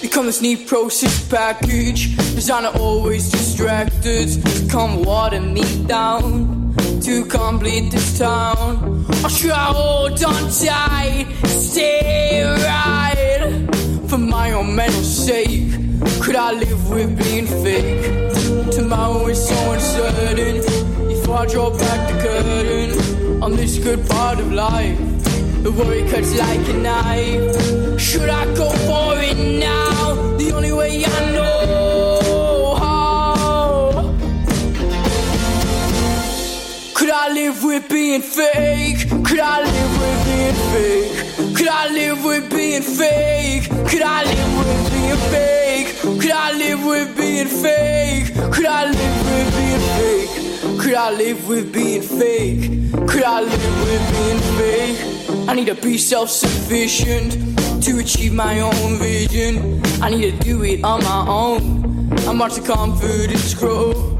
Become 0.00 0.26
this 0.26 0.40
neat 0.42 0.68
process 0.68 1.28
package. 1.28 2.16
Designer 2.34 2.70
always 2.78 3.30
distracted. 3.30 4.28
Come 4.76 5.04
water 5.04 5.40
me 5.40 5.64
down 5.86 6.74
to 7.00 7.24
complete 7.24 7.90
this 7.90 8.18
town. 8.18 9.06
Oh, 9.08 9.24
or 9.24 9.30
should 9.30 9.50
I 9.50 9.72
hold 9.72 10.22
on 10.22 10.50
tight, 10.50 11.26
stay 11.46 12.42
right 12.44 13.68
for 14.06 14.18
my 14.18 14.52
own 14.52 14.76
mental 14.76 15.02
sake? 15.02 15.72
Could 16.20 16.36
I 16.36 16.52
live 16.52 16.90
with 16.90 17.16
being 17.16 17.46
fake? 17.46 18.30
Tomorrow 18.70 19.28
is 19.28 19.48
so 19.48 19.72
uncertain. 19.72 20.56
If 21.10 21.26
I 21.26 21.46
draw 21.46 21.70
back 21.70 22.12
the 22.12 22.18
curtain 22.20 23.42
on 23.42 23.56
this 23.56 23.78
good 23.78 24.06
part 24.10 24.38
of 24.40 24.52
life. 24.52 24.98
The 25.62 25.72
worry 25.72 26.06
cuts 26.10 26.38
like 26.38 26.68
a 26.68 26.74
knife. 26.74 27.98
Should 27.98 28.28
I 28.28 28.44
go 28.54 28.68
for 28.88 29.14
it 29.22 29.38
now? 29.58 30.36
The 30.36 30.52
only 30.52 30.72
way 30.72 31.02
I 31.02 31.32
know 31.32 32.15
Live 37.32 37.64
with 37.64 37.88
being 37.88 38.22
fake? 38.22 39.08
Could 39.24 39.40
I 39.40 39.60
live 39.60 40.00
with 40.00 40.24
being 40.26 40.54
fake? 40.72 41.56
Could 41.56 41.68
I 41.68 41.88
live 41.88 42.24
with 42.24 42.50
being 42.50 42.82
fake? 42.82 43.68
Could 43.88 44.02
I 44.02 44.22
live 44.22 44.56
with 44.56 44.92
being 44.92 45.16
fake? 45.30 46.20
Could 46.20 46.30
I 46.30 46.52
live 46.52 46.86
with 46.86 47.16
being 47.16 47.46
fake? 47.48 48.52
Could 48.52 48.66
I 48.66 48.90
live 48.90 49.26
with 49.26 49.56
being 49.56 49.80
fake? 49.96 50.80
Could 50.80 50.94
I 50.94 51.10
live 51.10 51.48
with 51.48 51.72
being 51.72 52.02
fake? 52.02 53.08
Could 53.08 53.24
I 53.24 53.40
live 53.40 53.80
with 53.80 54.04
being 54.12 54.40
fake? 54.56 55.48
I 55.48 55.54
need 55.54 55.66
to 55.66 55.74
be 55.74 55.98
self 55.98 56.30
sufficient 56.30 57.32
to 57.82 57.98
achieve 57.98 58.34
my 58.34 58.60
own 58.60 58.98
vision. 58.98 59.82
I 60.00 60.10
need 60.10 60.30
to 60.30 60.44
do 60.44 60.62
it 60.62 60.84
on 60.84 61.02
my 61.02 61.26
own. 61.28 62.12
I'm 62.28 62.38
watching 62.38 62.64
confidence 62.64 63.52
grow. 63.54 64.15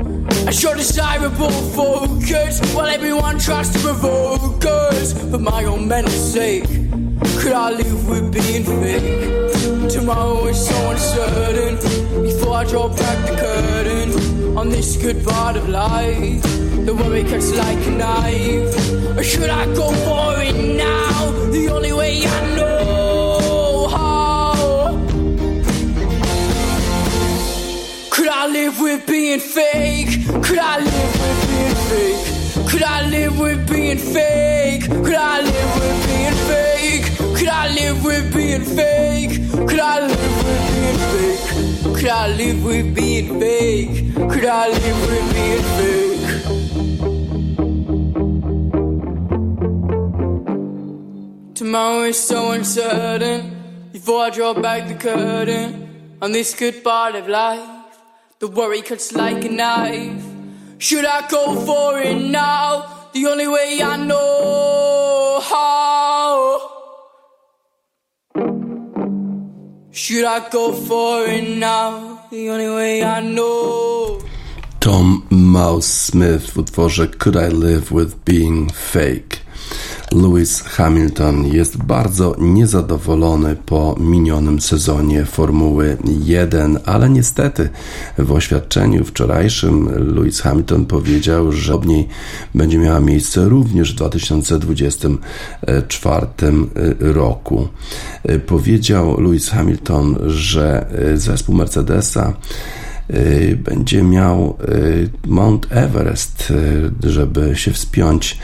I 0.47 0.53
show 0.53 0.75
desirable 0.75 1.51
focus 1.51 2.61
while 2.73 2.87
everyone 2.87 3.37
tries 3.41 3.69
to 3.71 3.81
provoke 3.81 4.65
us. 4.65 5.13
For 5.31 5.39
my 5.39 5.65
own 5.65 5.89
mental 5.89 6.13
sake, 6.13 6.63
could 7.41 7.53
I 7.53 7.71
live 7.71 8.09
with 8.09 8.33
being 8.33 8.63
fake? 8.63 9.91
Tomorrow 9.91 10.47
is 10.47 10.69
so 10.69 10.91
uncertain. 10.91 11.75
Before 12.23 12.55
I 12.55 12.65
draw 12.65 12.89
back 12.89 13.29
the 13.29 13.37
curtain 13.37 14.57
on 14.57 14.69
this 14.69 14.97
good 14.97 15.25
part 15.25 15.57
of 15.57 15.69
life, 15.69 16.43
the 16.87 16.95
worry 16.95 17.25
cuts 17.25 17.53
like 17.57 17.85
a 17.85 17.91
knife. 17.91 19.19
Or 19.19 19.25
should 19.25 19.51
I 19.51 19.65
go 19.75 19.91
for 20.07 20.41
it 20.41 20.55
now? 20.77 21.33
The 21.51 21.71
only 21.73 21.86
live 28.77 28.83
with 28.83 29.07
being 29.07 29.41
fake? 29.41 30.27
Could 30.43 30.59
I 30.59 30.79
live 30.79 31.15
with 31.21 31.49
being 31.49 31.75
fake? 31.89 32.69
Could 32.69 32.83
I 32.83 33.09
live 33.09 33.39
with 33.39 33.69
being 33.71 33.99
fake? 33.99 34.83
Could 34.89 35.15
I 35.15 35.41
live 35.41 35.75
with 35.77 36.07
being 36.07 36.35
fake? 36.49 37.05
Could 37.37 37.49
I 37.49 37.69
live 37.69 38.05
with 38.05 38.35
being 38.35 38.65
fake? 38.65 39.31
Could 39.69 39.81
I 39.81 40.01
live 40.01 40.37
with 40.45 40.75
being 40.75 40.99
fake? 41.13 41.41
Could 41.97 42.09
I 42.09 42.29
live 42.29 42.65
with 42.65 42.95
being 42.95 43.41
fake? 43.41 44.15
Could 44.31 44.45
I 44.45 44.69
live 44.69 45.01
with 45.09 45.35
being 45.35 45.63
fake? 45.77 45.95
Tomorrow 51.55 52.03
is 52.05 52.19
so 52.19 52.51
uncertain. 52.51 53.53
Before 53.93 54.25
I 54.25 54.31
draw 54.31 54.55
back 54.55 54.89
the 54.89 54.95
curtain 54.95 56.19
on 56.21 56.33
this 56.33 56.55
good 56.55 56.85
part 56.85 57.15
of 57.15 57.29
life, 57.29 57.76
the 58.39 58.49
worry 58.49 58.83
cuts 58.83 59.13
like 59.13 59.45
a 59.45 59.49
knife. 59.49 60.25
Should 60.79 61.07
I 61.07 61.27
go 61.29 61.59
for 61.65 61.99
it 61.99 62.21
now? 62.31 63.09
The 63.15 63.27
only 63.27 63.49
way 63.49 63.81
I 63.83 63.97
know 63.97 65.41
how. 65.43 66.77
Should 69.91 70.27
I 70.27 70.49
go 70.51 70.73
for 70.73 71.25
it 71.27 71.57
now? 71.57 72.27
The 72.31 72.51
only 72.51 72.69
way 72.69 73.03
I 73.03 73.21
know. 73.21 74.21
Tom 74.81 75.27
Mouse 75.31 75.87
Smith 75.87 76.55
w 76.55 76.63
utworze 76.63 77.07
Could 77.19 77.37
I 77.37 77.49
Live 77.49 77.91
With 77.91 78.23
Being 78.25 78.69
Fake. 78.69 79.46
Lewis 80.13 80.63
Hamilton 80.63 81.47
jest 81.47 81.77
bardzo 81.77 82.37
niezadowolony 82.39 83.57
po 83.67 83.97
minionym 84.01 84.61
sezonie 84.61 85.25
Formuły 85.25 85.97
1, 86.25 86.79
ale 86.85 87.11
niestety 87.11 87.69
w 88.19 88.33
oświadczeniu 88.33 89.05
wczorajszym 89.05 89.89
Lewis 90.15 90.41
Hamilton 90.41 90.87
powiedział, 90.87 91.53
że 91.53 91.75
ob 91.75 91.87
niej 91.87 92.09
będzie 92.55 92.79
miała 92.79 93.01
miejsce 93.01 93.49
również 93.49 93.93
w 93.93 93.97
2024 93.97 96.27
roku. 97.01 97.69
Powiedział 98.47 99.21
Lewis 99.21 99.51
Hamilton, 99.51 100.17
że 100.27 100.87
zespół 101.15 101.55
Mercedesa 101.55 102.35
będzie 103.57 104.03
miał 104.03 104.57
y, 104.69 105.11
Mount 105.27 105.67
Everest, 105.71 106.53
y, 107.05 107.11
żeby 107.11 107.57
się 107.57 107.71
wspiąć. 107.71 108.39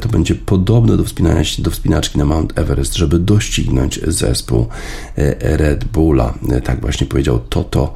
To 0.00 0.08
będzie 0.08 0.34
podobne 0.34 0.96
do, 0.96 1.04
wspinania 1.04 1.44
się, 1.44 1.62
do 1.62 1.70
wspinaczki 1.70 2.18
na 2.18 2.24
Mount 2.24 2.58
Everest, 2.58 2.94
żeby 2.94 3.18
doścignąć 3.18 4.00
zespół 4.06 4.66
Red 5.40 5.84
Bulla. 5.84 6.34
Tak 6.64 6.80
właśnie 6.80 7.06
powiedział 7.06 7.38
Toto 7.38 7.92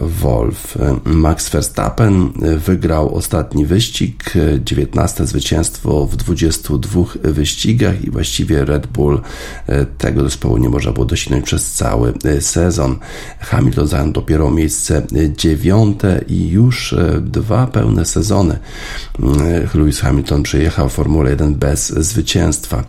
Wolf. 0.00 0.78
Max 1.04 1.48
Verstappen 1.48 2.32
wygrał 2.66 3.14
ostatni 3.14 3.66
wyścig, 3.66 4.32
19 4.64 5.26
zwycięstwo 5.26 6.06
w 6.06 6.16
22 6.16 7.04
wyścigach 7.22 8.04
i 8.04 8.10
właściwie 8.10 8.64
Red 8.64 8.86
Bull 8.86 9.20
tego 9.98 10.22
zespołu 10.22 10.56
nie 10.56 10.68
można 10.68 10.92
było 10.92 11.06
doścignąć 11.06 11.44
przez 11.44 11.72
cały 11.72 12.12
sezon. 12.40 12.98
Hamilton 13.40 13.86
zajął 13.86 14.12
dopiero 14.12 14.50
miejsce 14.50 15.06
dziewiąte 15.44 16.24
i 16.28 16.48
już 16.48 16.92
e, 16.92 17.20
dwa 17.20 17.66
pełne 17.66 18.04
sezony 18.04 18.58
e, 19.22 19.78
Lewis 19.78 20.00
Hamilton 20.00 20.42
przejechał 20.42 20.88
Formułę 20.88 21.30
1 21.30 21.54
bez 21.54 21.88
zwycięstwa. 21.88 22.84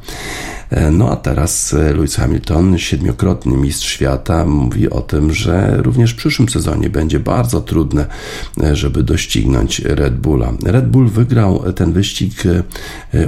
E, 0.70 0.92
no 0.92 1.12
a 1.12 1.16
teraz 1.16 1.74
e, 1.74 1.94
Lewis 1.94 2.16
Hamilton, 2.16 2.78
siedmiokrotny 2.78 3.58
mistrz 3.58 3.90
świata, 3.90 4.46
mówi 4.46 4.90
o 4.90 5.02
tym, 5.02 5.34
że 5.34 5.78
również 5.78 6.14
w 6.14 6.16
przyszłym 6.16 6.50
sezonie 6.50 6.90
będzie 6.90 7.20
bardzo 7.20 7.62
trudne, 7.62 8.06
e, 8.64 8.76
żeby 8.76 9.04
doścignąć 9.04 9.80
Red 9.80 10.20
Bulla. 10.20 10.54
Red 10.66 10.90
Bull 10.90 11.10
wygrał 11.10 11.74
ten 11.74 11.94
wyścig 11.94 12.44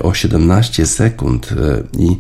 o 0.04 0.14
17 0.14 0.86
sekund, 0.86 1.54
i, 2.00 2.18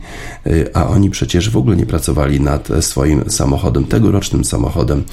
a 0.73 0.87
oni 0.87 1.09
przecież 1.09 1.49
w 1.49 1.57
ogóle 1.57 1.75
nie 1.75 1.85
pracowali 1.85 2.41
nad 2.41 2.69
swoim 2.81 3.29
samochodem, 3.29 3.85
tegorocznym 3.85 4.45
samochodem 4.45 5.03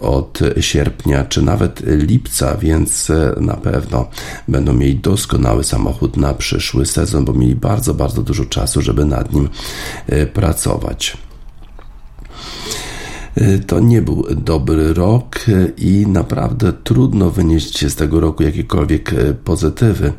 od 0.00 0.38
sierpnia 0.60 1.24
czy 1.24 1.42
nawet 1.42 1.82
lipca, 1.86 2.56
więc 2.56 3.08
na 3.40 3.54
pewno 3.54 4.08
będą 4.48 4.72
mieli 4.72 4.96
doskonały 4.96 5.64
samochód 5.64 6.16
na 6.16 6.34
przyszły 6.34 6.86
sezon, 6.86 7.24
bo 7.24 7.32
mieli 7.32 7.54
bardzo, 7.54 7.94
bardzo 7.94 8.22
dużo 8.22 8.44
czasu, 8.44 8.82
żeby 8.82 9.04
nad 9.18 9.32
nim 9.32 9.48
e, 10.06 10.26
pracować. 10.26 11.16
E, 13.34 13.58
to 13.58 13.80
nie 13.80 14.02
był 14.02 14.24
dobry 14.36 14.94
rok 14.94 15.36
e, 15.48 15.68
i 15.76 16.06
naprawdę 16.06 16.72
trudno 16.72 17.30
wynieść 17.30 17.86
z 17.86 17.94
tego 17.94 18.20
roku 18.20 18.42
jakiekolwiek 18.42 19.14
pozytywy. 19.44 20.12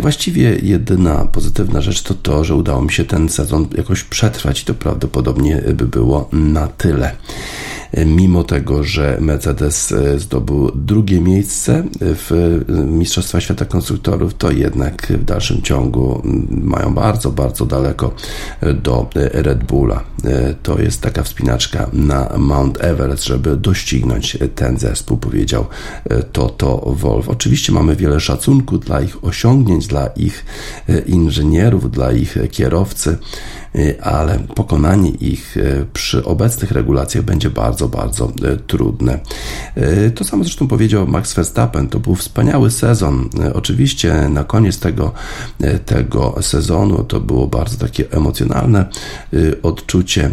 Właściwie 0.00 0.58
jedyna 0.62 1.24
pozytywna 1.24 1.80
rzecz 1.80 2.02
to 2.02 2.14
to, 2.14 2.44
że 2.44 2.54
udało 2.54 2.82
mi 2.82 2.92
się 2.92 3.04
ten 3.04 3.28
sezon 3.28 3.66
jakoś 3.76 4.04
przetrwać 4.04 4.62
i 4.62 4.64
to 4.64 4.74
prawdopodobnie 4.74 5.62
by 5.74 5.86
było 5.86 6.28
na 6.32 6.66
tyle 6.66 7.16
mimo 8.06 8.44
tego, 8.44 8.84
że 8.84 9.18
Mercedes 9.20 9.92
e, 9.92 10.18
zdobył 10.18 10.70
drugie 10.74 11.20
miejsce 11.20 11.84
w 12.00 12.60
Mistrzostwach 12.86 13.42
Świata 13.42 13.64
Konstruktorów, 13.64 14.34
to 14.34 14.50
jednak 14.50 15.06
w 15.06 15.24
dalszym 15.24 15.62
ciągu 15.62 16.22
mają 16.50 16.94
bardzo, 16.94 17.32
bardzo 17.32 17.66
daleko 17.66 18.14
do 18.82 19.08
Red 19.14 19.64
Bulla. 19.64 20.04
To 20.62 20.78
jest 20.78 21.00
taka 21.00 21.22
wspinaczka 21.22 21.90
na 21.92 22.28
Mount 22.38 22.84
Everest, 22.84 23.24
żeby 23.24 23.56
doścignąć 23.56 24.38
ten 24.54 24.78
zespół, 24.78 25.16
powiedział 25.16 25.66
Toto 26.32 26.94
Wolf. 26.96 27.28
Oczywiście 27.28 27.72
mamy 27.72 27.96
wiele 27.96 28.20
szacunku 28.20 28.78
dla 28.78 29.00
ich 29.00 29.24
osiągnięć, 29.24 29.65
dla 29.88 30.06
ich 30.06 30.44
inżynierów, 31.06 31.90
dla 31.90 32.12
ich 32.12 32.36
kierowcy. 32.50 33.18
Y, 33.76 34.02
ale 34.02 34.38
pokonanie 34.38 35.10
ich 35.10 35.56
przy 35.92 36.24
obecnych 36.24 36.70
regulacjach 36.70 37.24
będzie 37.24 37.50
bardzo, 37.50 37.88
bardzo 37.88 38.32
trudne. 38.66 39.18
To 40.14 40.24
samo 40.24 40.44
zresztą 40.44 40.68
powiedział 40.68 41.06
Max 41.06 41.34
Verstappen. 41.34 41.88
To 41.88 42.00
był 42.00 42.14
wspaniały 42.14 42.70
sezon. 42.70 43.30
Oczywiście 43.54 44.28
na 44.28 44.44
koniec 44.44 44.78
tego, 44.78 45.12
tego 45.86 46.34
sezonu 46.40 47.04
to 47.04 47.20
było 47.20 47.46
bardzo 47.46 47.76
takie 47.76 48.10
emocjonalne 48.12 48.86
odczucie 49.62 50.30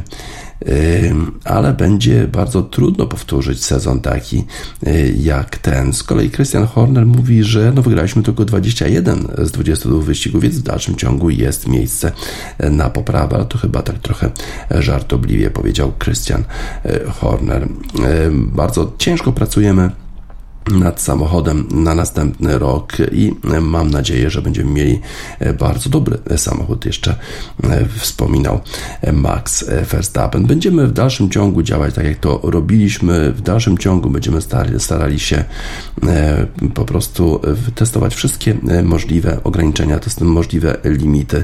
ale 1.44 1.74
będzie 1.74 2.28
bardzo 2.28 2.62
trudno 2.62 3.06
powtórzyć 3.06 3.66
sezon 3.66 4.00
taki 4.00 4.44
y, 4.88 5.16
jak 5.18 5.58
ten. 5.58 5.94
Z 5.94 6.04
kolei 6.04 6.30
Christian 6.30 6.66
Horner 6.66 7.06
mówi, 7.06 7.44
że 7.44 7.72
no 7.76 7.82
wygraliśmy 7.82 8.24
tylko 8.24 8.46
21 8.46 9.28
z 9.38 9.52
22 9.52 10.02
wyścigów, 10.02 10.42
więc 10.42 10.60
w 10.60 10.64
dalszym 10.64 10.96
ciągu 10.96 11.30
jest 11.30 11.68
miejsce 11.68 12.12
na 12.60 12.90
poprawę, 12.90 13.36
ale 13.36 13.46
to 13.46 13.58
chyba 13.58 13.82
tak 13.82 14.00
trochę 14.00 14.32
żartobliwie 14.72 15.50
powiedział 15.50 15.94
Christian 16.04 16.44
y, 16.86 17.12
Horner. 17.12 17.68
Bardzo 18.32 18.94
ciężko 18.98 19.32
pracujemy 19.32 20.03
nad 20.72 21.02
samochodem 21.02 21.68
na 21.72 21.96
następny 21.96 22.60
rok 22.60 22.98
i 23.12 23.36
mam 23.62 23.92
nadzieję, 23.92 24.30
że 24.30 24.42
będziemy 24.42 24.72
mieli 24.72 25.00
bardzo 25.60 25.90
dobry 25.90 26.18
samochód. 26.38 26.86
Jeszcze 26.86 27.16
e, 27.64 27.86
wspominał 28.00 28.60
Max 29.14 29.66
Verstappen. 29.92 30.46
Będziemy 30.46 30.88
w 30.88 30.92
dalszym 30.92 31.30
ciągu 31.30 31.64
działać 31.64 31.94
tak, 31.94 32.06
jak 32.06 32.18
to 32.18 32.40
robiliśmy. 32.44 33.32
W 33.32 33.42
dalszym 33.42 33.78
ciągu 33.78 34.10
będziemy 34.10 34.42
starali, 34.78 35.20
się 35.20 35.44
e, 36.08 36.48
po 36.74 36.86
prostu 36.86 37.42
testować 37.76 38.16
wszystkie 38.16 38.58
e, 38.70 38.84
możliwe 38.84 39.44
ograniczenia, 39.44 40.00
możliwe 40.22 40.78
limity, 40.84 41.44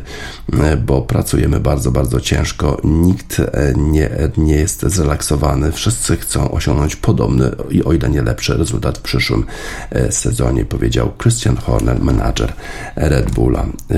bo 0.86 1.02
pracujemy 1.02 1.60
bardzo, 1.60 1.92
bardzo 1.92 2.22
ciężko. 2.22 2.82
Nikt 2.84 3.42
nie, 3.78 4.10
nie 4.38 4.56
jest 4.56 4.82
zrelaksowany. 4.82 5.72
Wszyscy 5.72 6.18
chcą 6.18 6.52
osiągnąć 6.52 6.96
podobny 6.96 7.52
i 7.70 7.84
o 7.84 7.94
ile 7.94 8.10
nie 8.10 8.22
lepszy 8.22 8.58
rezultat 8.58 9.00
przyszłym 9.10 9.46
e, 9.92 10.12
sezonie, 10.12 10.66
powiedział 10.66 11.12
Christian 11.22 11.58
Horner, 11.58 12.02
menadżer 12.02 12.54
Red 12.96 13.32
Bulla. 13.32 13.66
E, 13.92 13.96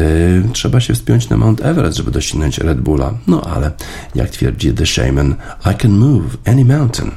trzeba 0.53 0.80
się 0.80 0.93
wspiąć 0.93 1.30
na 1.30 1.38
Mount 1.38 1.66
Everest, 1.66 1.97
żeby 1.97 2.12
dosięgnąć 2.12 2.57
Red 2.57 2.82
Bulla, 2.82 3.14
no 3.28 3.41
ale 3.41 3.72
jak 4.16 4.30
twierdzi 4.30 4.74
The 4.74 4.86
Shaman, 4.86 5.36
I 5.72 5.76
can 5.82 5.91
move 5.91 6.38
any 6.45 6.66
mountain. 6.66 7.12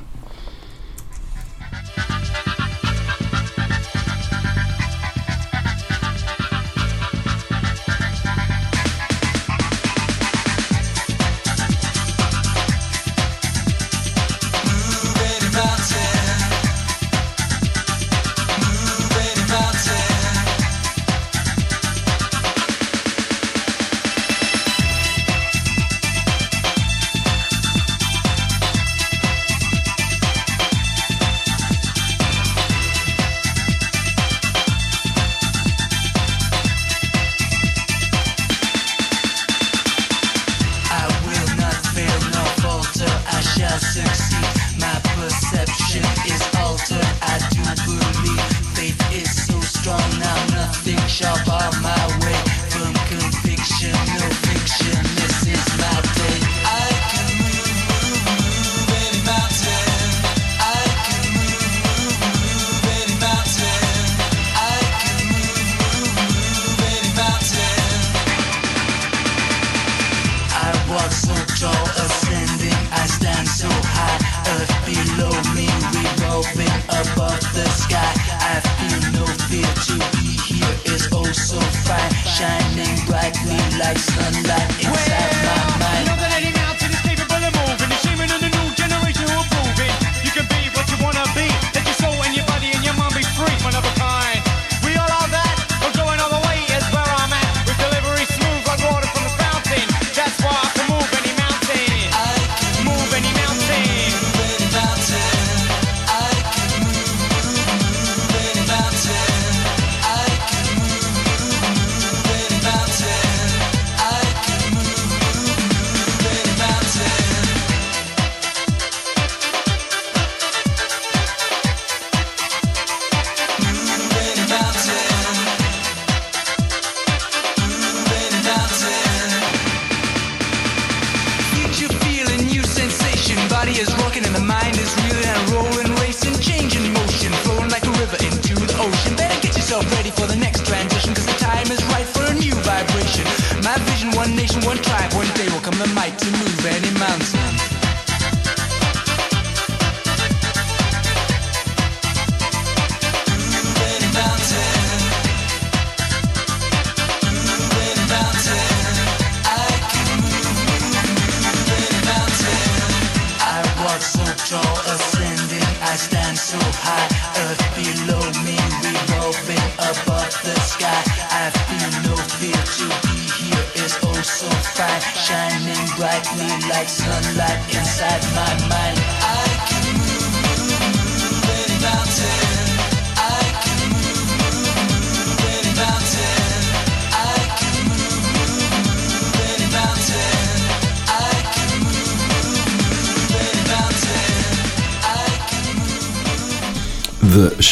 One 144.24 144.36
nation, 144.36 144.60
one 144.64 144.78
tribe. 144.78 145.12
One 145.12 145.28
day 145.34 145.46
will 145.52 145.60
come 145.60 145.76
the 145.78 145.86
might 145.94 146.18
to 146.18 146.30
move 146.30 146.66
any 146.66 146.90
mountain. 146.98 147.43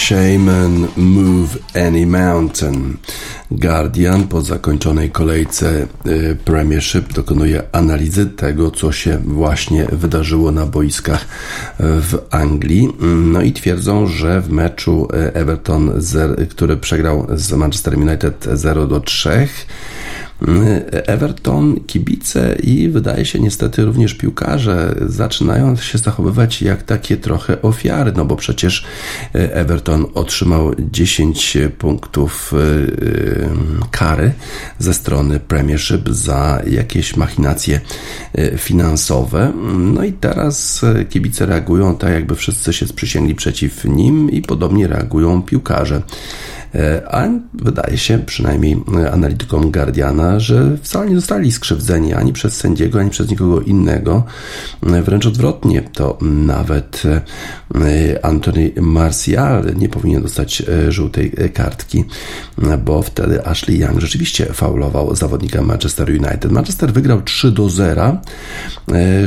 Shaman 0.03 0.89
Move 0.97 1.59
Any 1.75 2.07
Mountain. 2.07 2.97
Guardian 3.51 4.29
po 4.29 4.43
zakończonej 4.43 5.11
kolejce 5.11 5.87
y, 6.07 6.37
Premiership 6.45 7.13
dokonuje 7.13 7.63
analizy 7.73 8.27
tego, 8.27 8.71
co 8.71 8.93
się 8.93 9.19
właśnie 9.25 9.87
wydarzyło 9.93 10.53
na 10.53 10.67
boiskach 10.67 11.23
y, 11.23 11.27
w 11.81 12.19
Anglii. 12.31 12.89
No 13.33 13.43
i 13.43 13.53
twierdzą, 13.53 14.07
że 14.07 14.41
w 14.41 14.51
meczu 14.51 15.09
y, 15.15 15.35
Everton, 15.35 15.93
który 16.51 16.77
przegrał 16.77 17.27
z 17.35 17.53
Manchester 17.53 17.99
United 17.99 18.49
0 18.53 18.87
do 18.87 19.01
3, 19.01 19.49
Everton, 20.91 21.81
kibice 21.87 22.57
i 22.63 22.89
wydaje 22.89 23.25
się 23.25 23.41
niestety 23.41 23.85
również 23.85 24.15
piłkarze 24.15 24.95
zaczynają 25.07 25.77
się 25.77 25.99
zachowywać 25.99 26.63
jak 26.63 26.83
takie 26.83 27.17
trochę 27.17 27.63
ofiary, 27.63 28.13
no 28.17 28.25
bo 28.25 28.37
przecież 28.37 28.85
Everton 29.33 30.07
otrzymał 30.15 30.75
10 30.79 31.59
punktów 31.79 32.53
y, 32.53 33.49
kary 33.91 34.33
ze 34.79 34.95
strony 34.95 35.41
Premiership 35.41 36.09
za 36.09 36.63
jakieś 36.71 37.17
machinacje 37.17 37.81
finansowe. 38.57 39.53
No 39.79 40.05
i 40.05 40.13
teraz 40.13 40.85
kibice 41.11 41.47
reagują 41.47 41.97
tak, 41.97 42.13
jakby 42.13 42.35
wszyscy 42.35 42.73
się 42.73 42.87
sprzysięgli 42.87 43.35
przeciw 43.35 43.85
nim 43.85 44.31
i 44.31 44.43
podobnie 44.43 44.87
reagują 44.87 45.43
piłkarze. 45.43 46.03
A 47.11 47.29
wydaje 47.55 47.99
się, 47.99 48.19
przynajmniej 48.19 48.77
analitykom 49.13 49.71
Guardiana, 49.73 50.41
że 50.41 50.77
wcale 50.83 51.11
nie 51.11 51.17
zostali 51.17 51.53
skrzywdzeni 51.53 52.15
ani 52.15 52.33
przez 52.33 52.57
sędziego, 52.57 53.01
ani 53.01 53.11
przez 53.11 53.31
nikogo 53.31 53.61
innego. 53.61 54.25
Wręcz 54.83 55.27
odwrotnie, 55.27 55.83
to 55.83 56.19
nawet 56.21 57.03
Anthony 58.23 58.71
Martial 58.81 59.65
nie 59.77 59.89
powinien 59.89 60.23
dostać 60.23 60.63
żółtej 60.89 61.33
kartki, 61.55 62.05
bo 62.85 63.03
wtedy 63.03 63.47
Ashley 63.47 63.79
Young 63.79 64.01
rzeczywiście 64.01 64.47
faulował 64.47 65.17
zawodnika 65.17 65.63
Manchester 65.63 66.11
United. 66.11 66.53
Manchester 66.53 66.93
wygrał 66.93 67.23
3 67.23 67.53
do 67.53 67.69
0. 67.69 68.17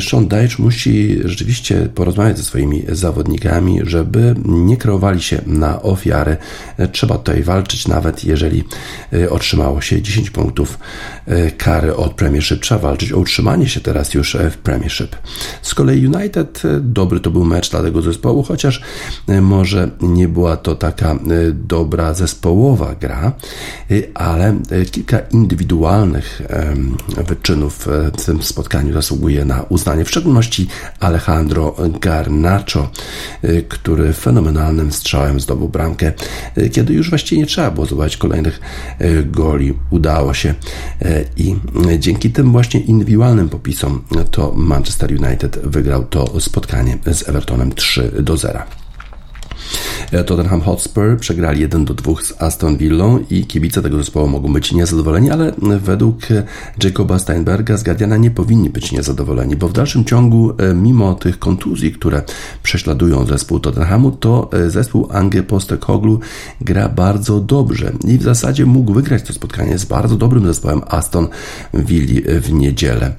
Sean 0.10 0.28
Dyche 0.28 0.64
musi 0.64 1.20
rzeczywiście 1.26 1.90
porozmawiać 1.96 2.38
ze 2.38 2.44
swoimi 2.44 2.84
zawodnikami, 2.90 3.80
żeby 3.84 4.36
nie 4.46 4.78
kreowali 4.78 5.22
się 5.22 5.42
na 5.46 5.82
ofiary. 5.82 6.38
Trzeba 6.92 7.18
tutaj 7.18 7.35
walczyć, 7.44 7.88
nawet 7.88 8.24
jeżeli 8.24 8.64
otrzymało 9.30 9.82
się 9.82 10.02
10 10.02 10.30
punktów 10.30 10.80
kary 11.58 11.96
od 11.96 12.14
Premiership. 12.14 12.62
Trzeba 12.62 12.82
walczyć 12.82 13.12
o 13.12 13.18
utrzymanie 13.18 13.70
się 13.70 13.80
teraz 13.80 14.14
już 14.14 14.38
w 14.52 14.58
Premiership. 14.58 15.16
Z 15.62 15.74
kolei 15.74 16.08
United, 16.08 16.62
dobry 16.80 17.20
to 17.20 17.32
był 17.32 17.46
mecz 17.46 17.70
dla 17.72 17.82
tego 17.82 18.02
zespołu, 18.02 18.44
chociaż 18.44 18.82
może 19.42 19.90
nie 20.02 20.28
była 20.28 20.58
to 20.58 20.76
taka 20.76 21.16
dobra 21.54 22.14
zespołowa 22.14 22.96
gra, 22.96 23.34
ale 24.14 24.56
kilka 24.92 25.20
indywidualnych 25.20 26.42
wyczynów 27.28 27.88
w 28.18 28.26
tym 28.26 28.44
spotkaniu 28.44 28.94
zasługuje 28.94 29.46
na 29.46 29.64
uznanie. 29.64 30.06
W 30.06 30.10
szczególności 30.10 30.68
Alejandro 31.00 31.76
Garnacho, 32.02 32.90
który 33.70 34.14
fenomenalnym 34.14 34.92
strzałem 34.92 35.40
zdobył 35.40 35.70
bramkę, 35.70 36.14
kiedy 36.72 36.94
już 36.94 37.12
właściwie 37.26 37.42
nie 37.42 37.48
trzeba 37.48 37.72
było 37.72 37.86
zdobywać 37.86 38.18
kolejnych 38.18 38.60
goli. 39.26 39.74
Udało 39.90 40.34
się 40.34 40.54
i 41.38 41.56
dzięki 42.00 42.32
tym 42.32 42.52
właśnie 42.52 42.80
indywidualnym 42.80 43.50
popisom 43.50 44.04
to 44.32 44.54
Manchester 44.56 45.12
United 45.12 45.60
wygrał 45.64 46.04
to 46.04 46.40
spotkanie 46.40 46.98
z 47.14 47.30
Evertonem 47.30 47.72
3 47.72 48.12
do 48.20 48.38
0. 48.38 48.60
Tottenham 50.26 50.62
Hotspur 50.62 51.18
przegrali 51.20 51.62
1 51.62 51.86
do 51.86 51.94
2 51.94 52.14
z 52.24 52.42
Aston 52.42 52.78
Villą 52.78 53.20
i 53.30 53.46
kibice 53.46 53.82
tego 53.82 53.98
zespołu 53.98 54.28
mogą 54.28 54.54
być 54.54 54.72
niezadowoleni, 54.72 55.32
ale 55.32 55.54
według 55.82 56.16
Jacoba 56.84 57.20
Steinberga 57.20 57.78
z 57.78 57.84
Guardiana 57.84 58.18
nie 58.18 58.32
powinni 58.32 58.70
być 58.70 58.92
niezadowoleni, 58.92 59.56
bo 59.56 59.68
w 59.68 59.74
dalszym 59.74 60.06
ciągu, 60.06 60.52
mimo 60.76 61.14
tych 61.14 61.40
kontuzji, 61.40 61.92
które 61.92 62.22
prześladują 62.64 63.26
zespół 63.26 63.60
Tottenhamu, 63.60 64.12
to 64.12 64.50
zespół 64.68 65.08
Ange 65.12 65.44
Postecoglou 65.44 66.20
gra 66.62 66.90
bardzo 66.90 67.40
dobrze 67.40 67.92
i 68.08 68.18
w 68.18 68.24
zasadzie 68.24 68.66
mógł 68.66 68.94
wygrać 68.94 69.24
to 69.24 69.34
spotkanie 69.34 69.78
z 69.78 69.86
bardzo 69.86 70.16
dobrym 70.16 70.46
zespołem 70.48 70.82
Aston 70.88 71.28
Villa 71.74 72.22
w 72.42 72.54
niedzielę. 72.54 73.16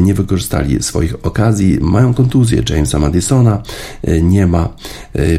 Nie 0.00 0.14
wykorzystali 0.14 0.82
swoich 0.82 1.26
okazji, 1.26 1.78
mają 1.80 2.14
kontuzję 2.14 2.62
Jamesa 2.70 2.98
Madisona, 2.98 3.62
nie 4.22 4.46
ma 4.46 4.68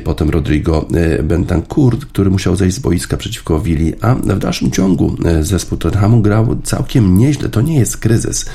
potem 0.03 0.22
Rodrigo 0.29 0.87
Bentancur, 1.23 1.99
który 1.99 2.29
musiał 2.29 2.55
zejść 2.55 2.75
z 2.75 2.79
boiska 2.79 3.17
przeciwko 3.17 3.59
Willi, 3.59 3.93
a 4.01 4.15
w 4.15 4.39
dalszym 4.39 4.71
ciągu 4.71 5.15
zespół 5.41 5.77
Tottenhamu 5.77 6.21
grał 6.21 6.55
całkiem 6.63 7.17
nieźle. 7.17 7.49
To 7.49 7.61
nie 7.61 7.79
jest 7.79 7.97
kryzys. 7.97 8.45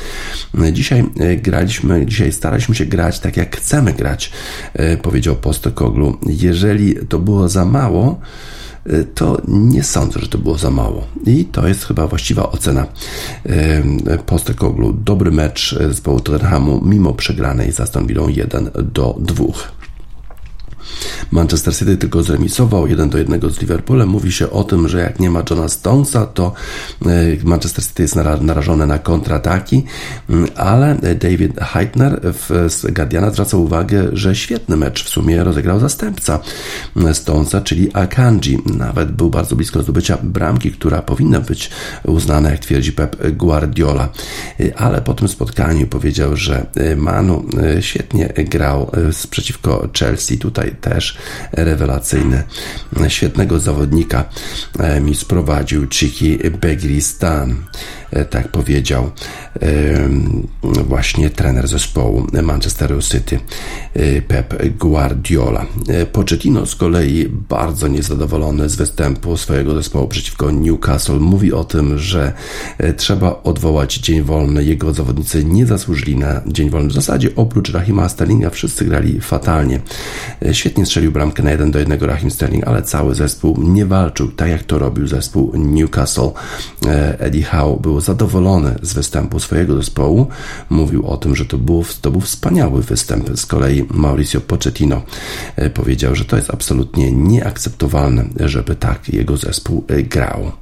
Dzisiaj 0.73 1.05
graliśmy, 1.43 2.07
dzisiaj 2.07 2.33
staraliśmy 2.33 2.75
się 2.75 2.87
grać 2.87 3.21
tak, 3.21 3.37
jak 3.37 3.57
chcemy 3.57 3.93
grać, 3.93 4.33
powiedział 5.03 5.37
Postecoglou. 5.37 6.17
Jeżeli 6.27 6.95
to 7.09 7.19
było 7.19 7.49
za 7.49 7.65
mało, 7.65 8.21
to 9.15 9.43
nie 9.49 9.83
sądzę, 9.83 10.21
że 10.21 10.29
to 10.29 10.39
było 10.39 10.59
za 10.59 10.71
mało. 10.71 11.07
I 11.27 11.45
to 11.45 11.69
jest 11.69 11.85
chyba 11.85 12.07
właściwa 12.07 12.51
ocena 12.53 12.87
Postecoglou. 14.27 14.93
Dobry 14.93 15.31
mecz 15.31 15.79
zespołu 15.89 16.21
Tottenhamu, 16.21 16.81
mimo 16.85 17.13
przegranej 17.13 17.73
z 17.73 17.81
Aston 17.81 18.07
Villą 18.07 18.29
1 18.29 18.71
do 18.95 19.17
2. 19.21 19.45
Manchester 21.31 21.77
City 21.77 21.97
tylko 21.97 22.23
zremisował 22.23 22.87
1 22.87 23.11
do 23.11 23.19
1 23.19 23.51
z 23.51 23.61
Liverpoolem. 23.61 24.09
Mówi 24.09 24.33
się 24.33 24.51
o 24.51 24.65
tym, 24.65 24.89
że 24.89 24.99
jak 25.01 25.21
nie 25.21 25.31
ma 25.31 25.43
Johna 25.51 25.69
Stonesa, 25.69 26.27
to 26.27 26.53
Manchester 27.45 27.85
City 27.85 28.03
jest 28.03 28.17
narażone 28.41 28.87
na 28.87 28.99
kontrataki, 28.99 29.85
mm, 30.31 30.49
ale 30.57 30.97
David 31.21 31.61
Heitner 31.61 32.21
z 32.69 32.95
Guardiana 32.95 33.31
zwraca 33.31 33.57
uwagę, 33.57 34.09
że 34.13 34.35
świetny 34.35 34.77
mecz 34.77 35.05
w 35.05 35.09
sumie 35.09 35.45
rozegrał 35.45 35.81
zastępca 35.81 36.41
Stonesa, 37.13 37.61
czyli 37.61 37.91
Akanji. 37.95 38.59
Nawet 38.67 39.13
był 39.13 39.31
bardzo 39.31 39.57
blisko 39.57 39.83
zdobycia 39.83 40.19
bramki, 40.23 40.71
która 40.73 41.03
powinna 41.03 41.41
być 41.41 41.71
uznana, 42.05 42.51
jak 42.51 42.61
twierdzi 42.61 42.93
Pep 42.93 43.37
Guardiola. 43.37 44.09
Ale 44.77 45.01
po 45.01 45.15
tym 45.15 45.29
spotkaniu 45.29 45.87
powiedział, 45.87 46.37
że 46.37 46.67
Manu 46.97 47.45
świetnie 47.81 48.27
grał 48.27 48.91
przeciwko 49.31 49.89
Chelsea. 49.99 50.39
Tutaj 50.39 50.75
też 50.81 51.19
rewelacyjny, 51.53 52.43
świetnego 53.09 53.59
zawodnika 53.59 54.25
mi 55.01 55.15
sprowadził 55.15 55.89
Chiki 55.89 56.39
Begristan. 56.61 57.57
E, 58.13 58.25
tak 58.25 58.49
powiedział 58.49 59.11
właśnie 60.89 61.31
trener 61.31 61.69
zespołu 61.69 62.27
Manchesteru 62.43 63.03
City 63.03 63.41
e, 63.95 64.23
Pep 64.23 64.79
Guardiola. 64.79 65.67
E, 65.89 66.07
Pochettino 66.07 66.67
z 66.67 66.77
kolei 66.77 67.29
bardzo 67.29 67.89
niezadowolony 67.89 68.69
z 68.69 68.77
występu 68.77 69.37
swojego 69.37 69.75
zespołu 69.75 70.09
przeciwko 70.09 70.51
Newcastle 70.51 71.21
mówi 71.21 71.53
o 71.53 71.65
tym, 71.65 71.99
że 71.99 72.33
trzeba 72.97 73.43
odwołać 73.43 73.95
dzień 73.95 74.23
wolny. 74.23 74.65
Jego 74.65 74.95
zawodnicy 74.95 75.45
nie 75.45 75.67
zasłużyli 75.67 76.17
na 76.17 76.43
dzień 76.47 76.71
wolny. 76.71 76.89
W 76.89 76.93
zasadzie 76.93 77.31
oprócz 77.37 77.73
Rahima 77.73 78.09
Sterlinga 78.09 78.51
wszyscy 78.51 78.85
grali 78.85 79.21
fatalnie. 79.21 79.81
Świetnie 80.53 80.87
strzelił 80.87 81.13
bramkę 81.13 81.43
na 81.43 81.51
1 81.51 81.71
do 81.71 81.79
1 81.79 82.01
Rahim 82.01 82.31
Sterling, 82.31 82.69
ale 82.69 82.83
cały 82.83 83.15
zespół 83.15 83.63
nie 83.63 83.87
walczył 83.87 84.29
tak 84.39 84.49
jak 84.49 84.63
to 84.63 84.79
robił 84.79 85.07
zespół 85.07 85.53
Newcastle. 85.55 86.31
Eddie 87.19 87.45
Howe 87.45 87.81
był 87.81 87.98
zadowolony 88.01 88.79
z 88.83 88.95
występu 88.95 89.41
swojego 89.41 89.77
zespołu. 89.77 90.27
Mówił 90.71 91.07
o 91.07 91.17
tym, 91.17 91.37
że 91.37 91.45
to, 91.45 91.59
było, 91.59 91.85
to 92.01 92.11
był 92.11 92.21
wspaniały 92.21 92.83
występ. 92.83 93.31
Z 93.39 93.47
kolei 93.47 93.87
Mauricio 93.91 94.41
Pochettino 94.41 95.03
e, 95.57 95.71
powiedział, 95.71 96.15
że 96.15 96.25
to 96.25 96.37
jest 96.37 96.51
absolutnie 96.51 97.13
nieakceptowalne, 97.13 98.25
żeby 98.41 98.77
tak 98.77 99.09
jego 99.09 99.37
zespół 99.37 99.85
e, 99.89 100.03
grał. 100.03 100.53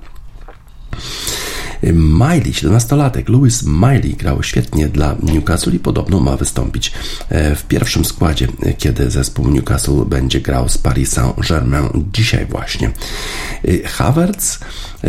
Miley, 1.93 2.53
17-latek, 2.53 3.29
Louis 3.29 3.63
Miley 3.63 4.15
grał 4.15 4.43
świetnie 4.43 4.89
dla 4.89 5.17
Newcastle 5.23 5.71
i 5.75 5.79
podobno 5.79 6.21
ma 6.21 6.37
wystąpić 6.37 6.93
e, 7.29 7.55
w 7.55 7.65
pierwszym 7.65 8.05
składzie, 8.05 8.49
kiedy 8.79 9.11
zespół 9.11 9.51
Newcastle 9.51 10.05
będzie 10.07 10.41
grał 10.41 10.69
z 10.69 10.79
Paris 10.79 11.13
Saint-Germain 11.13 12.05
dzisiaj 12.13 12.47
właśnie. 12.47 12.91
Havertz 13.85 14.59